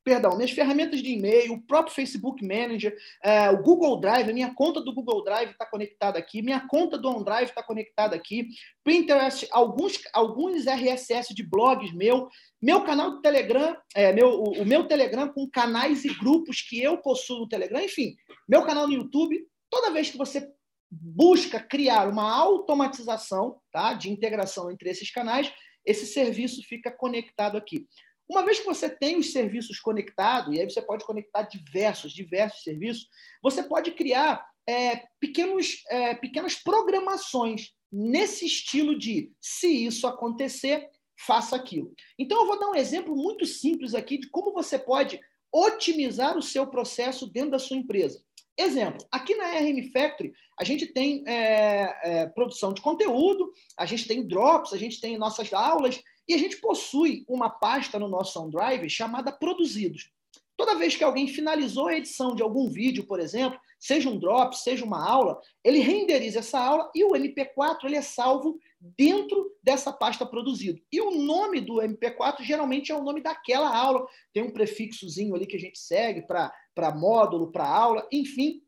perdão, 0.07 0.37
minhas 0.37 0.53
ferramentas 0.53 1.03
de 1.03 1.11
e-mail, 1.11 1.55
o 1.55 1.61
próprio 1.61 1.93
Facebook 1.93 2.41
Manager, 2.41 2.97
é, 3.25 3.51
o 3.51 3.61
Google 3.61 3.99
Drive, 3.99 4.31
a 4.31 4.33
minha 4.33 4.55
conta 4.55 4.81
do 4.81 4.95
Google 4.95 5.25
Drive 5.25 5.51
está 5.51 5.67
conectada 5.67 6.17
aqui, 6.17 6.41
minha 6.41 6.61
conta 6.61 6.97
do 6.97 7.09
OneDrive 7.09 7.51
está 7.51 7.61
conectada 7.61 8.15
aqui, 8.15 8.47
Pinterest, 8.85 9.49
alguns, 9.51 9.99
alguns 10.13 10.65
RSS 10.65 11.35
de 11.35 11.43
blogs 11.43 11.93
meu, 11.93 12.29
meu 12.63 12.85
canal 12.85 13.11
do 13.11 13.21
Telegram, 13.21 13.77
é, 13.97 14.13
meu, 14.13 14.29
o, 14.29 14.63
o 14.63 14.65
meu 14.65 14.87
Telegram 14.87 15.29
com 15.29 15.51
canais 15.51 16.05
e 16.05 16.15
grupos 16.15 16.63
que 16.63 16.81
eu 16.81 16.99
possuo 16.99 17.41
no 17.41 17.49
Telegram, 17.49 17.83
enfim, 17.83 18.15
meu 18.49 18.65
canal 18.65 18.87
no 18.87 18.95
YouTube, 18.95 19.45
toda 19.69 19.91
vez 19.91 20.09
que 20.09 20.17
você 20.17 20.49
busca 20.89 21.59
criar 21.59 22.09
uma 22.09 22.33
automatização 22.33 23.59
tá, 23.73 23.93
de 23.93 24.09
integração 24.09 24.71
entre 24.71 24.89
esses 24.89 25.11
canais, 25.11 25.53
esse 25.85 26.07
serviço 26.07 26.63
fica 26.63 26.93
conectado 26.93 27.57
aqui. 27.57 27.87
Uma 28.29 28.45
vez 28.45 28.59
que 28.59 28.67
você 28.67 28.89
tem 28.89 29.17
os 29.17 29.33
serviços 29.33 29.79
conectados, 29.79 30.55
e 30.55 30.61
aí 30.61 30.69
você 30.69 30.83
pode 30.83 31.05
conectar 31.05 31.43
diversos, 31.43 32.13
diversos 32.13 32.63
serviços, 32.63 33.09
você 33.43 33.63
pode 33.63 33.93
criar 33.93 34.45
é, 34.69 35.03
pequenos, 35.21 35.83
é, 35.89 36.15
pequenas 36.15 36.57
programações 36.57 37.73
nesse 37.91 38.45
estilo 38.47 38.99
de 38.99 39.33
se 39.41 39.87
isso 39.87 40.07
acontecer, 40.07 40.89
faça 41.19 41.57
aquilo. 41.57 41.95
Então, 42.19 42.41
eu 42.41 42.47
vou 42.47 42.59
dar 42.59 42.71
um 42.71 42.75
exemplo 42.75 43.17
muito 43.17 43.47
simples 43.47 43.95
aqui 43.95 44.19
de 44.19 44.29
como 44.29 44.53
você 44.53 44.79
pode 44.79 45.21
otimizar 45.53 46.37
o 46.37 46.43
seu 46.43 46.67
processo 46.67 47.27
dentro 47.27 47.53
da 47.53 47.59
sua 47.59 47.77
empresa. 47.77 48.23
Exemplo, 48.59 49.07
aqui 49.13 49.35
na 49.35 49.51
RM 49.51 49.91
Factory, 49.93 50.33
a 50.59 50.65
gente 50.65 50.87
tem 50.87 51.23
é, 51.27 51.95
é, 52.03 52.27
produção 52.27 52.73
de 52.73 52.81
conteúdo, 52.81 53.53
a 53.79 53.85
gente 53.85 54.09
tem 54.09 54.27
drops, 54.27 54.73
a 54.73 54.79
gente 54.79 55.01
tem 55.01 55.19
nossas 55.19 55.53
aulas, 55.53 56.03
e 56.29 56.35
a 56.35 56.39
gente 56.39 56.57
possui 56.59 57.25
uma 57.29 57.49
pasta 57.49 57.99
no 57.99 58.09
nosso 58.09 58.41
OneDrive 58.41 58.91
chamada 58.91 59.33
Produzidos. 59.33 60.11
Toda 60.57 60.75
vez 60.75 60.97
que 60.97 61.05
alguém 61.05 61.29
finalizou 61.29 61.89
a 61.89 61.97
edição 61.97 62.35
de 62.35 62.43
algum 62.43 62.69
vídeo, 62.69 63.05
por 63.05 63.21
exemplo, 63.21 63.61
seja 63.79 64.09
um 64.09 64.19
drop, 64.19 64.57
seja 64.57 64.85
uma 64.85 65.07
aula, 65.07 65.39
ele 65.63 65.81
renderiza 65.81 66.39
essa 66.39 66.59
aula 66.59 66.91
e 66.95 67.05
o 67.05 67.11
MP4 67.11 67.85
ele 67.85 67.97
é 67.97 68.03
salvo 68.03 68.59
dentro 68.81 69.55
dessa 69.63 69.93
pasta 69.93 70.25
produzido. 70.25 70.81
E 70.91 70.99
o 71.01 71.11
nome 71.11 71.61
do 71.61 71.75
MP4 71.75 72.41
geralmente 72.41 72.91
é 72.91 72.95
o 72.95 73.03
nome 73.03 73.21
daquela 73.21 73.77
aula, 73.77 74.07
tem 74.33 74.43
um 74.43 74.51
prefixozinho 74.51 75.35
ali 75.35 75.47
que 75.47 75.57
a 75.57 75.61
gente 75.61 75.79
segue 75.79 76.23
para 76.23 76.95
módulo, 76.95 77.53
para 77.53 77.69
aula, 77.69 78.07
enfim, 78.11 78.63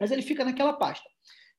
mas 0.00 0.10
ele 0.10 0.22
fica 0.22 0.44
naquela 0.44 0.72
pasta. 0.72 1.08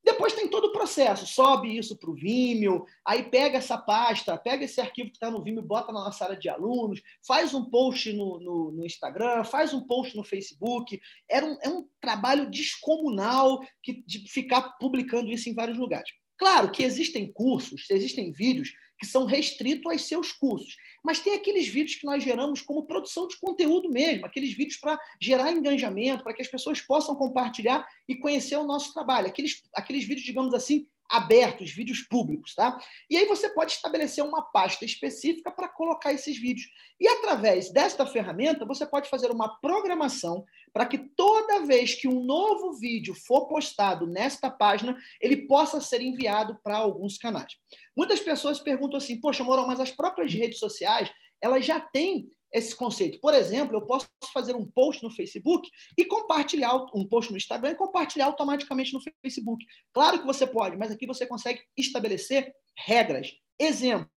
Depois 0.04 0.34
tem 0.34 0.48
todo 0.48 0.66
o 0.66 0.72
processo, 0.72 1.26
sobe 1.28 1.78
isso 1.78 1.98
para 1.98 2.10
o 2.10 2.16
Vimeo, 2.16 2.86
aí 3.06 3.24
pega 3.24 3.58
essa 3.58 3.78
pasta, 3.78 4.38
pega 4.38 4.64
esse 4.64 4.80
arquivo 4.80 5.10
que 5.10 5.18
está 5.18 5.30
no 5.30 5.44
Vimeo, 5.44 5.62
bota 5.62 5.92
na 5.92 6.06
nossa 6.06 6.24
área 6.24 6.38
de 6.38 6.48
alunos, 6.50 7.02
faz 7.26 7.54
um 7.54 7.70
post 7.70 8.12
no, 8.14 8.40
no, 8.40 8.72
no 8.72 8.86
Instagram, 8.86 9.44
faz 9.44 9.74
um 9.74 9.86
post 9.86 10.16
no 10.16 10.24
Facebook. 10.24 11.00
Era 11.30 11.46
um, 11.46 11.58
é 11.62 11.70
um 11.70 11.88
trabalho 12.02 12.50
descomunal 12.50 13.60
que, 13.84 14.04
de 14.06 14.28
ficar 14.30 14.78
publicando 14.80 15.32
isso 15.32 15.50
em 15.50 15.54
vários 15.54 15.78
lugares. 15.78 16.10
Claro 16.38 16.72
que 16.72 16.84
existem 16.84 17.32
cursos, 17.32 17.90
existem 17.90 18.32
vídeos 18.32 18.72
que 19.00 19.06
são 19.06 19.26
restritos 19.26 19.92
aos 19.92 20.02
seus 20.02 20.32
cursos. 20.32 20.76
Mas 21.04 21.20
tem 21.20 21.34
aqueles 21.34 21.68
vídeos 21.68 21.96
que 21.96 22.06
nós 22.06 22.24
geramos 22.24 22.62
como 22.62 22.86
produção 22.86 23.28
de 23.28 23.40
conteúdo 23.40 23.90
mesmo, 23.90 24.26
aqueles 24.26 24.54
vídeos 24.54 24.78
para 24.78 25.00
gerar 25.22 25.52
engajamento, 25.52 26.24
para 26.24 26.34
que 26.34 26.42
as 26.42 26.48
pessoas 26.48 26.82
possam 26.82 27.16
compartilhar 27.16 27.88
e 28.08 28.16
conhecer 28.16 28.58
o 28.58 28.66
nosso 28.66 28.94
trabalho. 28.94 29.28
Aqueles, 29.28 29.64
aqueles 29.74 30.04
vídeos, 30.04 30.26
digamos 30.26 30.54
assim, 30.54 30.86
abertos, 31.10 31.72
vídeos 31.72 32.02
públicos, 32.02 32.54
tá? 32.54 32.80
E 33.10 33.18
aí 33.18 33.26
você 33.26 33.50
pode 33.50 33.72
estabelecer 33.72 34.24
uma 34.24 34.44
pasta 34.44 34.86
específica 34.86 35.50
para 35.52 35.68
colocar 35.68 36.14
esses 36.14 36.38
vídeos. 36.38 36.68
E 37.00 37.08
através 37.08 37.72
desta 37.72 38.06
ferramenta, 38.06 38.66
você 38.66 38.86
pode 38.86 39.10
fazer 39.10 39.32
uma 39.32 39.60
programação 39.60 40.46
para 40.72 40.86
que 40.86 40.98
toda 40.98 41.66
vez 41.66 41.96
que 41.96 42.08
um 42.08 42.24
novo 42.24 42.74
vídeo 42.74 43.16
for 43.16 43.48
postado 43.48 44.06
nesta 44.06 44.52
página, 44.52 44.96
ele 45.20 45.48
possa 45.48 45.82
ser 45.82 46.02
enviado 46.02 46.60
para 46.64 46.78
alguns 46.78 47.18
canais. 47.18 47.58
Muitas 47.98 48.20
pessoas 48.20 48.60
perguntam 48.60 48.98
assim: 48.98 49.20
"Poxa, 49.20 49.44
Moral, 49.44 49.66
mas 49.66 49.80
as 49.80 49.92
próprias 49.92 50.34
redes 50.34 50.60
sociais, 50.60 51.12
elas 51.42 51.66
já 51.66 51.80
têm 51.80 52.30
esse 52.54 52.76
conceito. 52.76 53.20
Por 53.20 53.34
exemplo, 53.34 53.78
eu 53.78 53.86
posso 53.86 54.08
fazer 54.34 54.56
um 54.56 54.66
post 54.66 55.04
no 55.04 55.12
Facebook 55.12 55.70
e 55.98 56.06
compartilhar 56.06 56.76
um 56.94 57.08
post 57.08 57.32
no 57.32 57.38
Instagram 57.38 57.72
e 57.72 57.76
compartilhar 57.76 58.26
automaticamente 58.26 58.94
no 58.94 59.02
Facebook. 59.22 59.66
Claro 59.94 60.20
que 60.20 60.26
você 60.26 60.48
pode, 60.48 60.78
mas 60.78 60.92
aqui 60.92 61.06
você 61.06 61.26
consegue 61.26 61.62
estabelecer 61.78 62.54
regras. 62.78 63.34
Exemplo, 63.60 64.10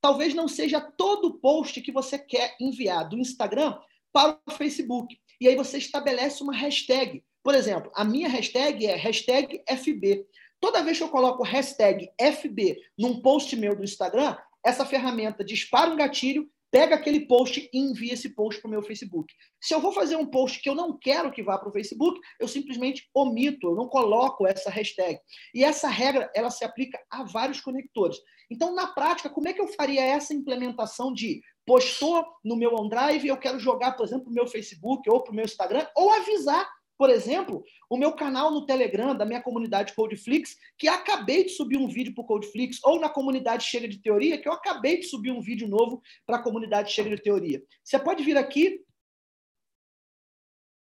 talvez 0.00 0.34
não 0.34 0.48
seja 0.48 0.80
todo 0.80 1.38
post 1.38 1.80
que 1.80 1.92
você 1.92 2.18
quer 2.18 2.56
enviar 2.60 3.08
do 3.08 3.18
Instagram 3.18 3.78
para 4.12 4.38
o 4.46 4.52
Facebook. 4.52 5.18
E 5.40 5.46
aí 5.46 5.54
você 5.54 5.78
estabelece 5.78 6.42
uma 6.42 6.54
hashtag. 6.54 7.24
Por 7.42 7.54
exemplo, 7.54 7.90
a 7.94 8.04
minha 8.04 8.28
hashtag 8.28 8.86
é 8.86 8.96
hashtag 8.96 9.62
FB. 9.68 10.26
Toda 10.60 10.82
vez 10.82 10.98
que 10.98 11.04
eu 11.04 11.08
coloco 11.08 11.44
hashtag 11.44 12.10
FB 12.20 12.80
num 12.98 13.20
post 13.20 13.54
meu 13.54 13.76
do 13.76 13.84
Instagram, 13.84 14.36
essa 14.64 14.84
ferramenta 14.84 15.44
dispara 15.44 15.90
um 15.90 15.96
gatilho 15.96 16.50
pega 16.70 16.94
aquele 16.94 17.26
post 17.26 17.68
e 17.72 17.78
envia 17.78 18.14
esse 18.14 18.34
post 18.34 18.60
para 18.60 18.68
o 18.68 18.70
meu 18.70 18.82
Facebook. 18.82 19.32
Se 19.60 19.74
eu 19.74 19.80
vou 19.80 19.92
fazer 19.92 20.16
um 20.16 20.26
post 20.26 20.60
que 20.60 20.68
eu 20.68 20.74
não 20.74 20.98
quero 20.98 21.30
que 21.30 21.42
vá 21.42 21.58
para 21.58 21.68
o 21.68 21.72
Facebook, 21.72 22.20
eu 22.38 22.46
simplesmente 22.46 23.08
omito, 23.14 23.68
eu 23.68 23.74
não 23.74 23.88
coloco 23.88 24.46
essa 24.46 24.70
hashtag. 24.70 25.18
E 25.54 25.64
essa 25.64 25.88
regra, 25.88 26.30
ela 26.34 26.50
se 26.50 26.64
aplica 26.64 26.98
a 27.10 27.24
vários 27.24 27.60
conectores. 27.60 28.18
Então, 28.50 28.74
na 28.74 28.86
prática, 28.86 29.28
como 29.28 29.48
é 29.48 29.52
que 29.52 29.60
eu 29.60 29.68
faria 29.68 30.02
essa 30.02 30.34
implementação 30.34 31.12
de 31.12 31.40
postou 31.66 32.24
no 32.42 32.56
meu 32.56 32.74
OneDrive, 32.74 33.28
eu 33.28 33.36
quero 33.36 33.58
jogar, 33.58 33.92
por 33.92 34.06
exemplo, 34.06 34.24
para 34.24 34.30
o 34.30 34.34
meu 34.34 34.46
Facebook 34.46 35.08
ou 35.10 35.22
para 35.22 35.32
o 35.32 35.34
meu 35.34 35.44
Instagram, 35.44 35.86
ou 35.94 36.10
avisar 36.10 36.66
por 36.98 37.10
exemplo, 37.10 37.64
o 37.88 37.96
meu 37.96 38.12
canal 38.12 38.50
no 38.50 38.66
Telegram 38.66 39.16
da 39.16 39.24
minha 39.24 39.40
comunidade 39.40 39.94
Codeflix, 39.94 40.58
que 40.76 40.88
acabei 40.88 41.44
de 41.44 41.50
subir 41.50 41.78
um 41.78 41.86
vídeo 41.86 42.12
para 42.12 42.22
o 42.22 42.26
Codeflix, 42.26 42.80
ou 42.82 42.98
na 42.98 43.08
comunidade 43.08 43.64
Chega 43.64 43.86
de 43.86 43.98
Teoria, 43.98 44.36
que 44.36 44.48
eu 44.48 44.52
acabei 44.52 44.98
de 44.98 45.04
subir 45.04 45.30
um 45.30 45.40
vídeo 45.40 45.68
novo 45.68 46.02
para 46.26 46.38
a 46.38 46.42
comunidade 46.42 46.92
Chega 46.92 47.14
de 47.14 47.22
Teoria. 47.22 47.64
Você 47.84 48.00
pode 48.00 48.24
vir 48.24 48.36
aqui 48.36 48.84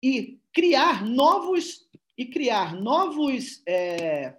e 0.03 0.39
criar 0.53 1.03
novos 1.03 1.89
e 2.15 2.27
criar 2.27 2.75
novos. 2.75 3.63
É... 3.67 4.37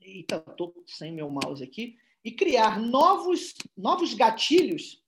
Eita, 0.00 0.42
estou 0.48 0.74
sem 0.86 1.12
meu 1.12 1.28
mouse 1.28 1.62
aqui. 1.62 1.98
E 2.24 2.32
criar 2.32 2.80
novos, 2.80 3.54
novos 3.76 4.14
gatilhos 4.14 5.04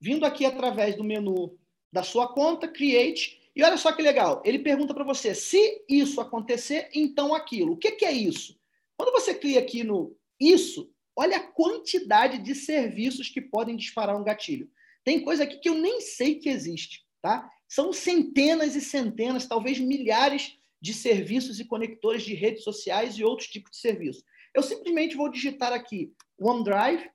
vindo 0.00 0.24
aqui 0.24 0.44
através 0.44 0.96
do 0.96 1.04
menu 1.04 1.58
da 1.94 2.02
sua 2.02 2.26
conta, 2.26 2.66
create, 2.66 3.40
e 3.54 3.62
olha 3.62 3.76
só 3.76 3.92
que 3.92 4.02
legal, 4.02 4.42
ele 4.44 4.58
pergunta 4.58 4.92
para 4.92 5.04
você, 5.04 5.32
se 5.32 5.84
isso 5.88 6.20
acontecer, 6.20 6.90
então 6.92 7.32
aquilo. 7.32 7.74
O 7.74 7.76
que, 7.76 7.92
que 7.92 8.04
é 8.04 8.10
isso? 8.10 8.58
Quando 8.96 9.12
você 9.12 9.32
cria 9.32 9.60
aqui 9.60 9.84
no 9.84 10.16
isso, 10.40 10.92
olha 11.14 11.36
a 11.36 11.40
quantidade 11.52 12.38
de 12.38 12.52
serviços 12.52 13.28
que 13.28 13.40
podem 13.40 13.76
disparar 13.76 14.16
um 14.16 14.24
gatilho. 14.24 14.68
Tem 15.04 15.22
coisa 15.22 15.44
aqui 15.44 15.58
que 15.58 15.68
eu 15.68 15.76
nem 15.76 16.00
sei 16.00 16.34
que 16.34 16.48
existe, 16.48 17.06
tá? 17.22 17.48
São 17.68 17.92
centenas 17.92 18.74
e 18.74 18.80
centenas, 18.80 19.46
talvez 19.46 19.78
milhares 19.78 20.58
de 20.80 20.92
serviços 20.92 21.60
e 21.60 21.64
conectores 21.64 22.24
de 22.24 22.34
redes 22.34 22.64
sociais 22.64 23.16
e 23.16 23.22
outros 23.22 23.48
tipos 23.48 23.70
de 23.70 23.76
serviços. 23.76 24.24
Eu 24.52 24.64
simplesmente 24.64 25.16
vou 25.16 25.30
digitar 25.30 25.72
aqui 25.72 26.12
OneDrive, 26.40 27.08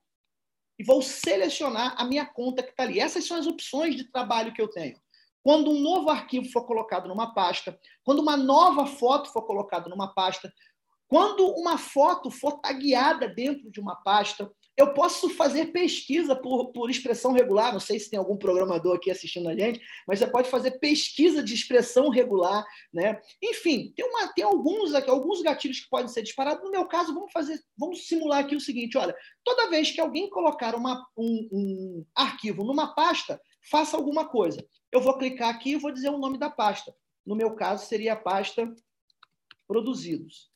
e 0.80 0.84
vou 0.84 1.02
selecionar 1.02 1.94
a 1.98 2.06
minha 2.06 2.26
conta 2.26 2.64
que 2.64 2.70
está 2.70 2.84
ali. 2.84 3.02
Essas 3.02 3.28
são 3.28 3.38
as 3.38 3.46
opções 3.46 3.98
de 3.98 4.10
trabalho 4.10 4.54
que 4.54 4.62
eu 4.62 4.70
tenho. 4.70 4.98
Quando 5.44 5.70
um 5.70 5.80
novo 5.80 6.10
arquivo 6.10 6.50
for 6.52 6.66
colocado 6.66 7.10
numa 7.10 7.34
pasta, 7.34 7.78
quando 8.04 8.20
uma 8.20 8.38
nova 8.38 8.86
foto 8.86 9.30
for 9.32 9.42
colocada 9.42 9.90
numa 9.90 10.14
pasta, 10.14 10.52
quando 11.08 11.46
uma 11.56 11.78
foto 11.78 12.32
for 12.32 12.60
tagueada 12.60 13.28
dentro 13.28 13.70
de 13.70 13.80
uma 13.82 13.96
pasta, 13.96 14.50
eu 14.80 14.94
posso 14.94 15.30
fazer 15.32 15.74
pesquisa 15.74 16.34
por, 16.34 16.72
por 16.72 16.90
expressão 16.90 17.34
regular. 17.34 17.74
Não 17.74 17.82
sei 17.82 18.00
se 18.00 18.10
tem 18.10 18.18
algum 18.18 18.38
programador 18.38 18.96
aqui 18.96 19.12
assistindo 19.12 19.50
a 19.50 19.54
gente, 19.54 19.82
mas 20.08 20.20
você 20.20 20.28
pode 20.28 20.50
fazer 20.50 20.80
pesquisa 20.80 21.44
de 21.44 21.54
expressão 21.54 22.08
regular, 22.08 22.66
né? 22.94 23.20
Enfim, 23.44 23.92
tem, 23.94 24.06
uma, 24.06 24.32
tem 24.32 24.46
alguns 24.46 24.94
alguns 24.94 25.42
gatilhos 25.42 25.82
que 25.82 25.90
podem 25.90 26.08
ser 26.08 26.22
disparados. 26.22 26.64
No 26.64 26.72
meu 26.72 26.88
caso, 26.88 27.14
vamos 27.14 27.30
fazer, 27.34 27.60
vamos 27.78 28.08
simular 28.08 28.40
aqui 28.40 28.56
o 28.56 28.62
seguinte: 28.62 28.98
olha, 28.98 29.14
toda 29.44 29.70
vez 29.70 29.92
que 29.92 30.00
alguém 30.00 30.30
colocar 30.30 30.74
uma, 30.76 31.06
um, 31.18 31.50
um 31.52 32.06
arquivo 32.16 32.64
numa 32.64 32.96
pasta, 32.96 33.42
faça 33.70 33.98
alguma 33.98 34.30
coisa. 34.30 34.66
Eu 34.94 35.02
vou 35.02 35.18
clicar 35.18 35.50
aqui 35.50 35.72
e 35.72 35.76
vou 35.76 35.92
dizer 35.92 36.10
o 36.10 36.18
nome 36.18 36.38
da 36.38 36.50
pasta. 36.50 36.96
No 37.26 37.36
meu 37.36 37.54
caso, 37.54 37.86
seria 37.86 38.14
a 38.14 38.16
pasta 38.16 38.74
produzidos. 39.68 40.50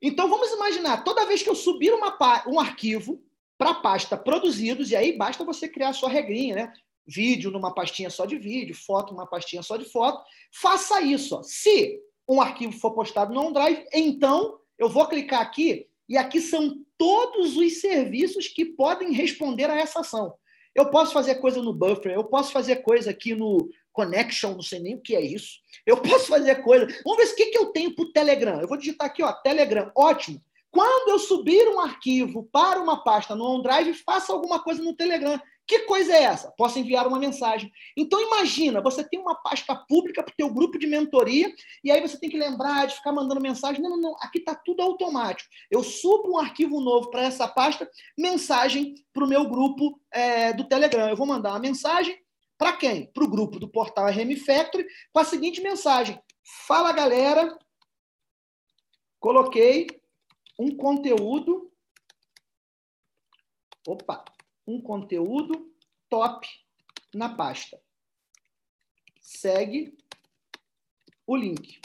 Então 0.00 0.28
vamos 0.28 0.50
imaginar, 0.52 1.02
toda 1.02 1.26
vez 1.26 1.42
que 1.42 1.50
eu 1.50 1.54
subir 1.54 1.92
uma, 1.92 2.16
um 2.46 2.60
arquivo 2.60 3.22
para 3.56 3.70
a 3.70 3.74
pasta 3.74 4.16
produzidos, 4.16 4.90
e 4.90 4.96
aí 4.96 5.16
basta 5.16 5.44
você 5.44 5.68
criar 5.68 5.88
a 5.88 5.92
sua 5.92 6.08
regrinha, 6.08 6.54
né? 6.54 6.72
Vídeo 7.06 7.50
numa 7.50 7.74
pastinha 7.74 8.10
só 8.10 8.24
de 8.24 8.38
vídeo, 8.38 8.74
foto 8.74 9.12
numa 9.12 9.26
pastinha 9.26 9.62
só 9.62 9.76
de 9.76 9.86
foto. 9.86 10.22
Faça 10.52 11.00
isso. 11.00 11.36
Ó. 11.36 11.42
Se 11.42 11.98
um 12.28 12.40
arquivo 12.40 12.72
for 12.72 12.92
postado 12.92 13.32
no 13.32 13.40
OneDrive, 13.40 13.86
então 13.92 14.60
eu 14.78 14.88
vou 14.88 15.08
clicar 15.08 15.40
aqui 15.40 15.88
e 16.08 16.16
aqui 16.16 16.40
são 16.40 16.84
todos 16.96 17.56
os 17.56 17.80
serviços 17.80 18.46
que 18.48 18.64
podem 18.64 19.12
responder 19.12 19.70
a 19.70 19.78
essa 19.78 20.00
ação. 20.00 20.34
Eu 20.74 20.90
posso 20.90 21.12
fazer 21.12 21.36
coisa 21.36 21.62
no 21.62 21.72
Buffer, 21.72 22.12
eu 22.12 22.24
posso 22.24 22.52
fazer 22.52 22.76
coisa 22.76 23.10
aqui 23.10 23.34
no, 23.34 23.68
Connection, 23.98 24.52
não 24.52 24.62
sei 24.62 24.78
nem 24.78 24.94
o 24.94 25.00
que 25.00 25.16
é 25.16 25.20
isso. 25.20 25.58
Eu 25.84 25.96
posso 25.96 26.26
fazer 26.28 26.62
coisa. 26.62 26.86
Vamos 27.04 27.18
ver 27.18 27.32
o 27.32 27.34
que, 27.34 27.46
que 27.46 27.58
eu 27.58 27.72
tenho 27.72 27.92
para 27.92 28.04
o 28.04 28.12
Telegram. 28.12 28.60
Eu 28.60 28.68
vou 28.68 28.76
digitar 28.76 29.08
aqui, 29.08 29.24
ó, 29.24 29.32
Telegram. 29.32 29.90
Ótimo. 29.96 30.40
Quando 30.70 31.10
eu 31.10 31.18
subir 31.18 31.66
um 31.66 31.80
arquivo 31.80 32.48
para 32.52 32.78
uma 32.78 33.02
pasta 33.02 33.34
no 33.34 33.44
OneDrive, 33.44 33.94
faça 33.94 34.32
alguma 34.32 34.62
coisa 34.62 34.80
no 34.80 34.94
Telegram. 34.94 35.40
Que 35.66 35.80
coisa 35.80 36.12
é 36.12 36.22
essa? 36.22 36.52
Posso 36.56 36.78
enviar 36.78 37.08
uma 37.08 37.18
mensagem. 37.18 37.72
Então 37.96 38.22
imagina, 38.22 38.80
você 38.80 39.02
tem 39.02 39.18
uma 39.18 39.34
pasta 39.34 39.74
pública 39.74 40.22
para 40.22 40.32
o 40.32 40.36
teu 40.36 40.48
grupo 40.54 40.78
de 40.78 40.86
mentoria 40.86 41.52
e 41.82 41.90
aí 41.90 42.00
você 42.00 42.20
tem 42.20 42.30
que 42.30 42.38
lembrar 42.38 42.86
de 42.86 42.94
ficar 42.94 43.12
mandando 43.12 43.40
mensagem. 43.40 43.82
Não, 43.82 43.90
não, 43.90 44.00
não. 44.00 44.16
Aqui 44.20 44.38
está 44.38 44.54
tudo 44.54 44.80
automático. 44.80 45.50
Eu 45.68 45.82
subo 45.82 46.34
um 46.34 46.38
arquivo 46.38 46.80
novo 46.80 47.10
para 47.10 47.24
essa 47.24 47.48
pasta, 47.48 47.90
mensagem 48.16 48.94
para 49.12 49.24
o 49.24 49.28
meu 49.28 49.48
grupo 49.48 50.00
é, 50.12 50.52
do 50.52 50.62
Telegram. 50.68 51.08
Eu 51.08 51.16
vou 51.16 51.26
mandar 51.26 51.50
uma 51.50 51.58
mensagem, 51.58 52.16
para 52.58 52.76
quem? 52.76 53.06
Para 53.06 53.24
o 53.24 53.30
grupo 53.30 53.58
do 53.58 53.68
portal 53.68 54.06
RM 54.06 54.36
Factory, 54.36 54.86
com 55.12 55.20
a 55.20 55.24
seguinte 55.24 55.60
mensagem: 55.60 56.20
Fala 56.66 56.92
galera, 56.92 57.56
coloquei 59.20 59.86
um 60.58 60.76
conteúdo. 60.76 61.72
Opa, 63.86 64.24
um 64.66 64.82
conteúdo 64.82 65.72
top 66.10 66.46
na 67.14 67.34
pasta. 67.34 67.80
Segue 69.20 69.96
o 71.26 71.36
link. 71.36 71.80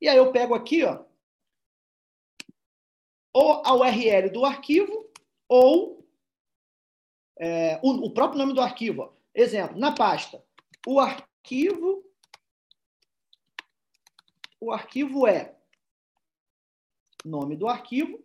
E 0.00 0.08
aí 0.08 0.16
eu 0.16 0.30
pego 0.30 0.54
aqui, 0.54 0.84
ó, 0.84 1.04
ou 3.32 3.62
a 3.64 3.74
URL 3.74 4.30
do 4.30 4.44
arquivo, 4.44 5.10
ou 5.48 6.04
é, 7.38 7.80
o, 7.82 8.06
o, 8.06 8.10
próprio 8.12 8.38
nome 8.38 8.52
do 8.52 8.60
arquivo. 8.60 9.02
Ó. 9.02 9.17
Exemplo, 9.38 9.78
na 9.78 9.94
pasta, 9.94 10.44
o 10.84 10.98
arquivo 10.98 12.04
o 14.60 14.72
arquivo 14.72 15.28
é 15.28 15.56
nome 17.24 17.54
do 17.54 17.68
arquivo 17.68 18.20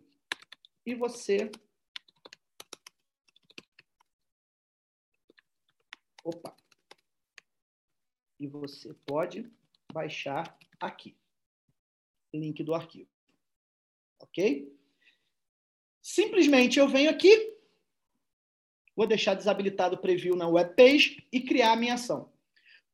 e 0.84 0.92
você 0.92 1.52
Opa. 6.24 6.56
E 8.40 8.48
você 8.48 8.92
pode 9.06 9.48
baixar 9.92 10.58
aqui. 10.80 11.16
Link 12.32 12.64
do 12.64 12.74
arquivo. 12.74 13.10
OK? 14.18 14.76
Simplesmente 16.02 16.80
eu 16.80 16.88
venho 16.88 17.08
aqui, 17.08 17.53
Vou 18.96 19.06
deixar 19.06 19.34
desabilitado 19.34 19.96
o 19.96 19.98
preview 19.98 20.36
na 20.36 20.48
web 20.48 20.74
page 20.76 21.24
e 21.32 21.40
criar 21.40 21.72
a 21.72 21.76
minha 21.76 21.94
ação. 21.94 22.28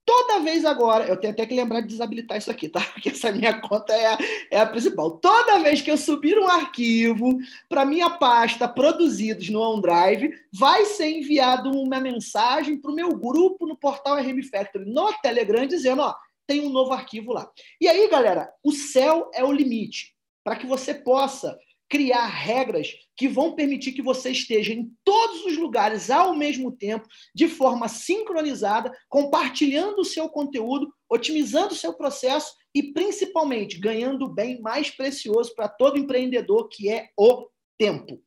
Toda 0.05 0.41
vez 0.41 0.65
agora, 0.65 1.05
eu 1.07 1.17
tenho 1.17 1.33
até 1.33 1.47
que 1.47 1.55
lembrar 1.55 1.83
de 1.83 1.87
desabilitar 1.87 2.37
isso 2.37 2.51
aqui, 2.51 2.69
tá? 2.69 2.81
Porque 2.93 3.11
essa 3.11 3.31
minha 3.31 3.61
conta 3.61 3.93
é 3.93 4.07
a, 4.07 4.19
é 4.51 4.59
a 4.59 4.67
principal. 4.67 5.13
Toda 5.19 5.61
vez 5.61 5.81
que 5.83 5.91
eu 5.91 5.97
subir 5.97 6.39
um 6.39 6.49
arquivo 6.49 7.39
para 7.69 7.85
minha 7.85 8.11
pasta 8.11 8.67
produzidos 8.67 9.49
no 9.51 9.61
OneDrive, 9.61 10.35
vai 10.53 10.85
ser 10.87 11.11
enviado 11.11 11.71
uma 11.71 12.01
mensagem 12.01 12.77
para 12.77 12.91
o 12.91 12.95
meu 12.95 13.15
grupo 13.17 13.67
no 13.67 13.77
portal 13.77 14.17
RM 14.17 14.43
Factory 14.51 14.91
no 14.91 15.13
Telegram 15.23 15.67
dizendo, 15.67 16.03
ó, 16.03 16.15
tem 16.47 16.67
um 16.67 16.71
novo 16.71 16.93
arquivo 16.93 17.33
lá. 17.33 17.49
E 17.81 17.87
aí, 17.87 18.09
galera, 18.09 18.53
o 18.65 18.73
céu 18.73 19.31
é 19.33 19.45
o 19.45 19.53
limite 19.53 20.17
para 20.43 20.57
que 20.57 20.67
você 20.67 20.93
possa 20.93 21.57
criar 21.91 22.27
regras 22.27 22.95
que 23.17 23.29
vão 23.29 23.55
permitir 23.55 23.93
que 23.93 24.01
você 24.01 24.31
esteja 24.31 24.73
em 24.73 24.91
todos 25.05 25.45
os 25.45 25.59
lugares 25.59 26.09
ao 26.09 26.37
mesmo 26.37 26.71
tempo, 26.71 27.07
de 27.35 27.49
forma 27.49 27.89
sincronizada, 27.89 28.97
compartilhando 29.09 29.99
o 29.99 30.05
seu 30.05 30.29
conteúdo, 30.29 30.91
otimizando 31.11 31.75
o 31.75 31.77
seu 31.77 31.93
processo 31.93 32.55
e 32.73 32.93
principalmente 32.93 33.79
ganhando 33.79 34.27
o 34.27 34.33
bem 34.33 34.61
mais 34.61 34.89
precioso 34.89 35.53
para 35.55 35.69
todo 35.69 35.99
empreendedor, 35.99 36.69
que 36.69 36.89
é 36.89 37.11
o 37.19 37.49
tempo. 37.77 38.23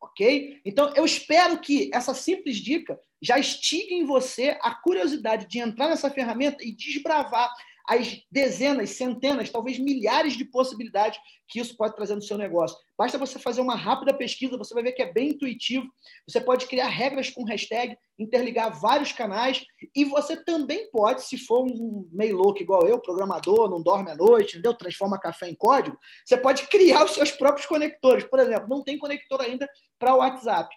Ok? 0.00 0.60
Então, 0.64 0.92
eu 0.94 1.04
espero 1.04 1.60
que 1.60 1.90
essa 1.92 2.14
simples 2.14 2.58
dica 2.58 2.98
já 3.20 3.36
estigue 3.36 3.94
em 3.94 4.04
você 4.04 4.56
a 4.62 4.72
curiosidade 4.76 5.48
de 5.48 5.58
entrar 5.58 5.88
nessa 5.88 6.08
ferramenta 6.08 6.64
e 6.64 6.70
desbravar 6.70 7.52
as 7.88 8.20
dezenas, 8.30 8.90
centenas, 8.90 9.48
talvez 9.48 9.78
milhares 9.78 10.34
de 10.34 10.44
possibilidades 10.44 11.18
que 11.48 11.58
isso 11.58 11.74
pode 11.74 11.96
trazer 11.96 12.14
no 12.14 12.20
seu 12.20 12.36
negócio. 12.36 12.76
Basta 12.98 13.16
você 13.16 13.38
fazer 13.38 13.62
uma 13.62 13.74
rápida 13.74 14.12
pesquisa, 14.12 14.58
você 14.58 14.74
vai 14.74 14.82
ver 14.82 14.92
que 14.92 15.00
é 15.00 15.10
bem 15.10 15.30
intuitivo. 15.30 15.86
Você 16.28 16.38
pode 16.38 16.66
criar 16.66 16.88
regras 16.88 17.30
com 17.30 17.44
hashtag, 17.44 17.96
interligar 18.18 18.78
vários 18.78 19.12
canais 19.12 19.64
e 19.96 20.04
você 20.04 20.36
também 20.36 20.90
pode, 20.90 21.22
se 21.22 21.38
for 21.38 21.64
um 21.64 22.06
meio 22.12 22.36
louco 22.36 22.60
igual 22.60 22.86
eu, 22.86 23.00
programador, 23.00 23.70
não 23.70 23.82
dorme 23.82 24.10
à 24.10 24.14
noite, 24.14 24.58
entendeu? 24.58 24.74
transforma 24.74 25.18
café 25.18 25.48
em 25.48 25.54
código, 25.54 25.98
você 26.26 26.36
pode 26.36 26.66
criar 26.68 27.04
os 27.04 27.12
seus 27.12 27.30
próprios 27.30 27.66
conectores. 27.66 28.24
Por 28.24 28.38
exemplo, 28.38 28.68
não 28.68 28.84
tem 28.84 28.98
conector 28.98 29.40
ainda 29.40 29.66
para 29.98 30.14
o 30.14 30.18
WhatsApp. 30.18 30.68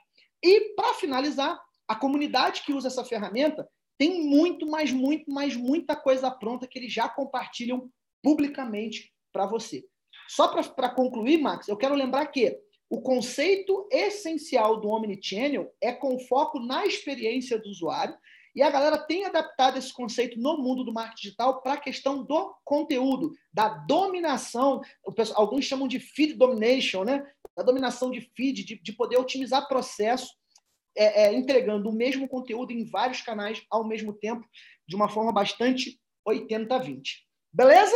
E 0.41 0.73
para 0.75 0.93
finalizar, 0.93 1.59
a 1.87 1.95
comunidade 1.95 2.61
que 2.61 2.71
usa 2.71 2.87
essa 2.87 3.03
ferramenta 3.03 3.67
tem 4.01 4.23
muito, 4.23 4.65
mas 4.65 4.91
muito, 4.91 5.29
mas 5.29 5.55
muita 5.55 5.95
coisa 5.95 6.31
pronta 6.31 6.67
que 6.67 6.79
eles 6.79 6.91
já 6.91 7.07
compartilham 7.07 7.87
publicamente 8.23 9.13
para 9.31 9.45
você. 9.45 9.85
Só 10.27 10.47
para 10.47 10.89
concluir, 10.89 11.37
Max, 11.37 11.67
eu 11.67 11.77
quero 11.77 11.93
lembrar 11.93 12.25
que 12.25 12.57
o 12.89 12.99
conceito 12.99 13.87
essencial 13.91 14.81
do 14.81 14.87
Omnichannel 14.87 15.71
é 15.79 15.93
com 15.93 16.17
foco 16.17 16.59
na 16.59 16.83
experiência 16.83 17.59
do 17.59 17.69
usuário 17.69 18.17
e 18.55 18.63
a 18.63 18.71
galera 18.71 18.97
tem 18.97 19.23
adaptado 19.23 19.77
esse 19.77 19.93
conceito 19.93 20.39
no 20.39 20.57
mundo 20.57 20.83
do 20.83 20.91
marketing 20.91 21.21
digital 21.21 21.61
para 21.61 21.73
a 21.73 21.79
questão 21.79 22.23
do 22.23 22.55
conteúdo, 22.65 23.31
da 23.53 23.67
dominação, 23.67 24.81
alguns 25.35 25.65
chamam 25.65 25.87
de 25.87 25.99
feed 25.99 26.33
domination, 26.33 27.03
né? 27.03 27.23
Da 27.55 27.61
dominação 27.61 28.09
de 28.09 28.19
feed, 28.19 28.63
de, 28.63 28.81
de 28.81 28.93
poder 28.93 29.17
otimizar 29.17 29.67
processo 29.67 30.40
é, 30.95 31.23
é, 31.23 31.33
entregando 31.33 31.89
o 31.89 31.93
mesmo 31.93 32.27
conteúdo 32.27 32.71
em 32.71 32.85
vários 32.85 33.21
canais 33.21 33.63
ao 33.69 33.87
mesmo 33.87 34.13
tempo, 34.13 34.45
de 34.87 34.95
uma 34.95 35.09
forma 35.09 35.31
bastante 35.31 35.99
80-20. 36.27 37.01
Beleza? 37.51 37.95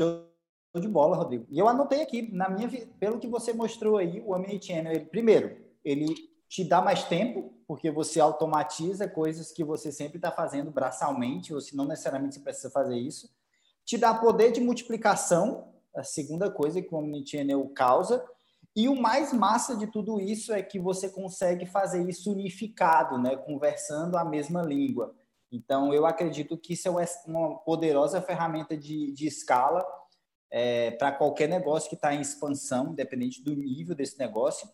Show 0.00 0.30
de 0.78 0.88
bola, 0.88 1.16
Rodrigo. 1.16 1.46
E 1.50 1.58
eu 1.58 1.68
anotei 1.68 2.02
aqui, 2.02 2.30
na 2.32 2.48
minha, 2.48 2.68
pelo 2.98 3.18
que 3.18 3.26
você 3.26 3.52
mostrou 3.52 3.96
aí, 3.96 4.20
o 4.20 4.32
Omnichannel, 4.32 4.92
ele, 4.92 5.06
primeiro, 5.06 5.56
ele 5.84 6.14
te 6.48 6.64
dá 6.64 6.80
mais 6.80 7.04
tempo, 7.04 7.54
porque 7.66 7.90
você 7.90 8.20
automatiza 8.20 9.08
coisas 9.08 9.52
que 9.52 9.64
você 9.64 9.92
sempre 9.92 10.16
está 10.18 10.30
fazendo 10.30 10.70
braçalmente, 10.70 11.52
ou 11.52 11.60
se 11.60 11.76
não 11.76 11.84
necessariamente 11.84 12.40
precisa 12.40 12.70
fazer 12.70 12.96
isso. 12.96 13.28
Te 13.84 13.98
dá 13.98 14.14
poder 14.14 14.52
de 14.52 14.60
multiplicação, 14.60 15.72
a 15.94 16.04
segunda 16.04 16.50
coisa 16.50 16.80
que 16.80 16.94
o 16.94 16.98
Omnichannel 16.98 17.68
causa, 17.70 18.24
e 18.76 18.88
o 18.88 18.94
mais 18.94 19.32
massa 19.32 19.76
de 19.76 19.86
tudo 19.86 20.20
isso 20.20 20.52
é 20.52 20.62
que 20.62 20.78
você 20.78 21.08
consegue 21.08 21.66
fazer 21.66 22.08
isso 22.08 22.30
unificado, 22.32 23.18
né? 23.18 23.36
conversando 23.36 24.16
a 24.16 24.24
mesma 24.24 24.62
língua. 24.62 25.14
Então, 25.50 25.92
eu 25.92 26.06
acredito 26.06 26.56
que 26.56 26.74
isso 26.74 26.88
é 26.88 27.06
uma 27.26 27.58
poderosa 27.58 28.22
ferramenta 28.22 28.76
de, 28.76 29.10
de 29.12 29.26
escala 29.26 29.84
é, 30.48 30.92
para 30.92 31.10
qualquer 31.12 31.48
negócio 31.48 31.88
que 31.88 31.96
está 31.96 32.14
em 32.14 32.20
expansão, 32.20 32.92
independente 32.92 33.42
do 33.42 33.54
nível 33.54 33.94
desse 33.94 34.18
negócio. 34.18 34.68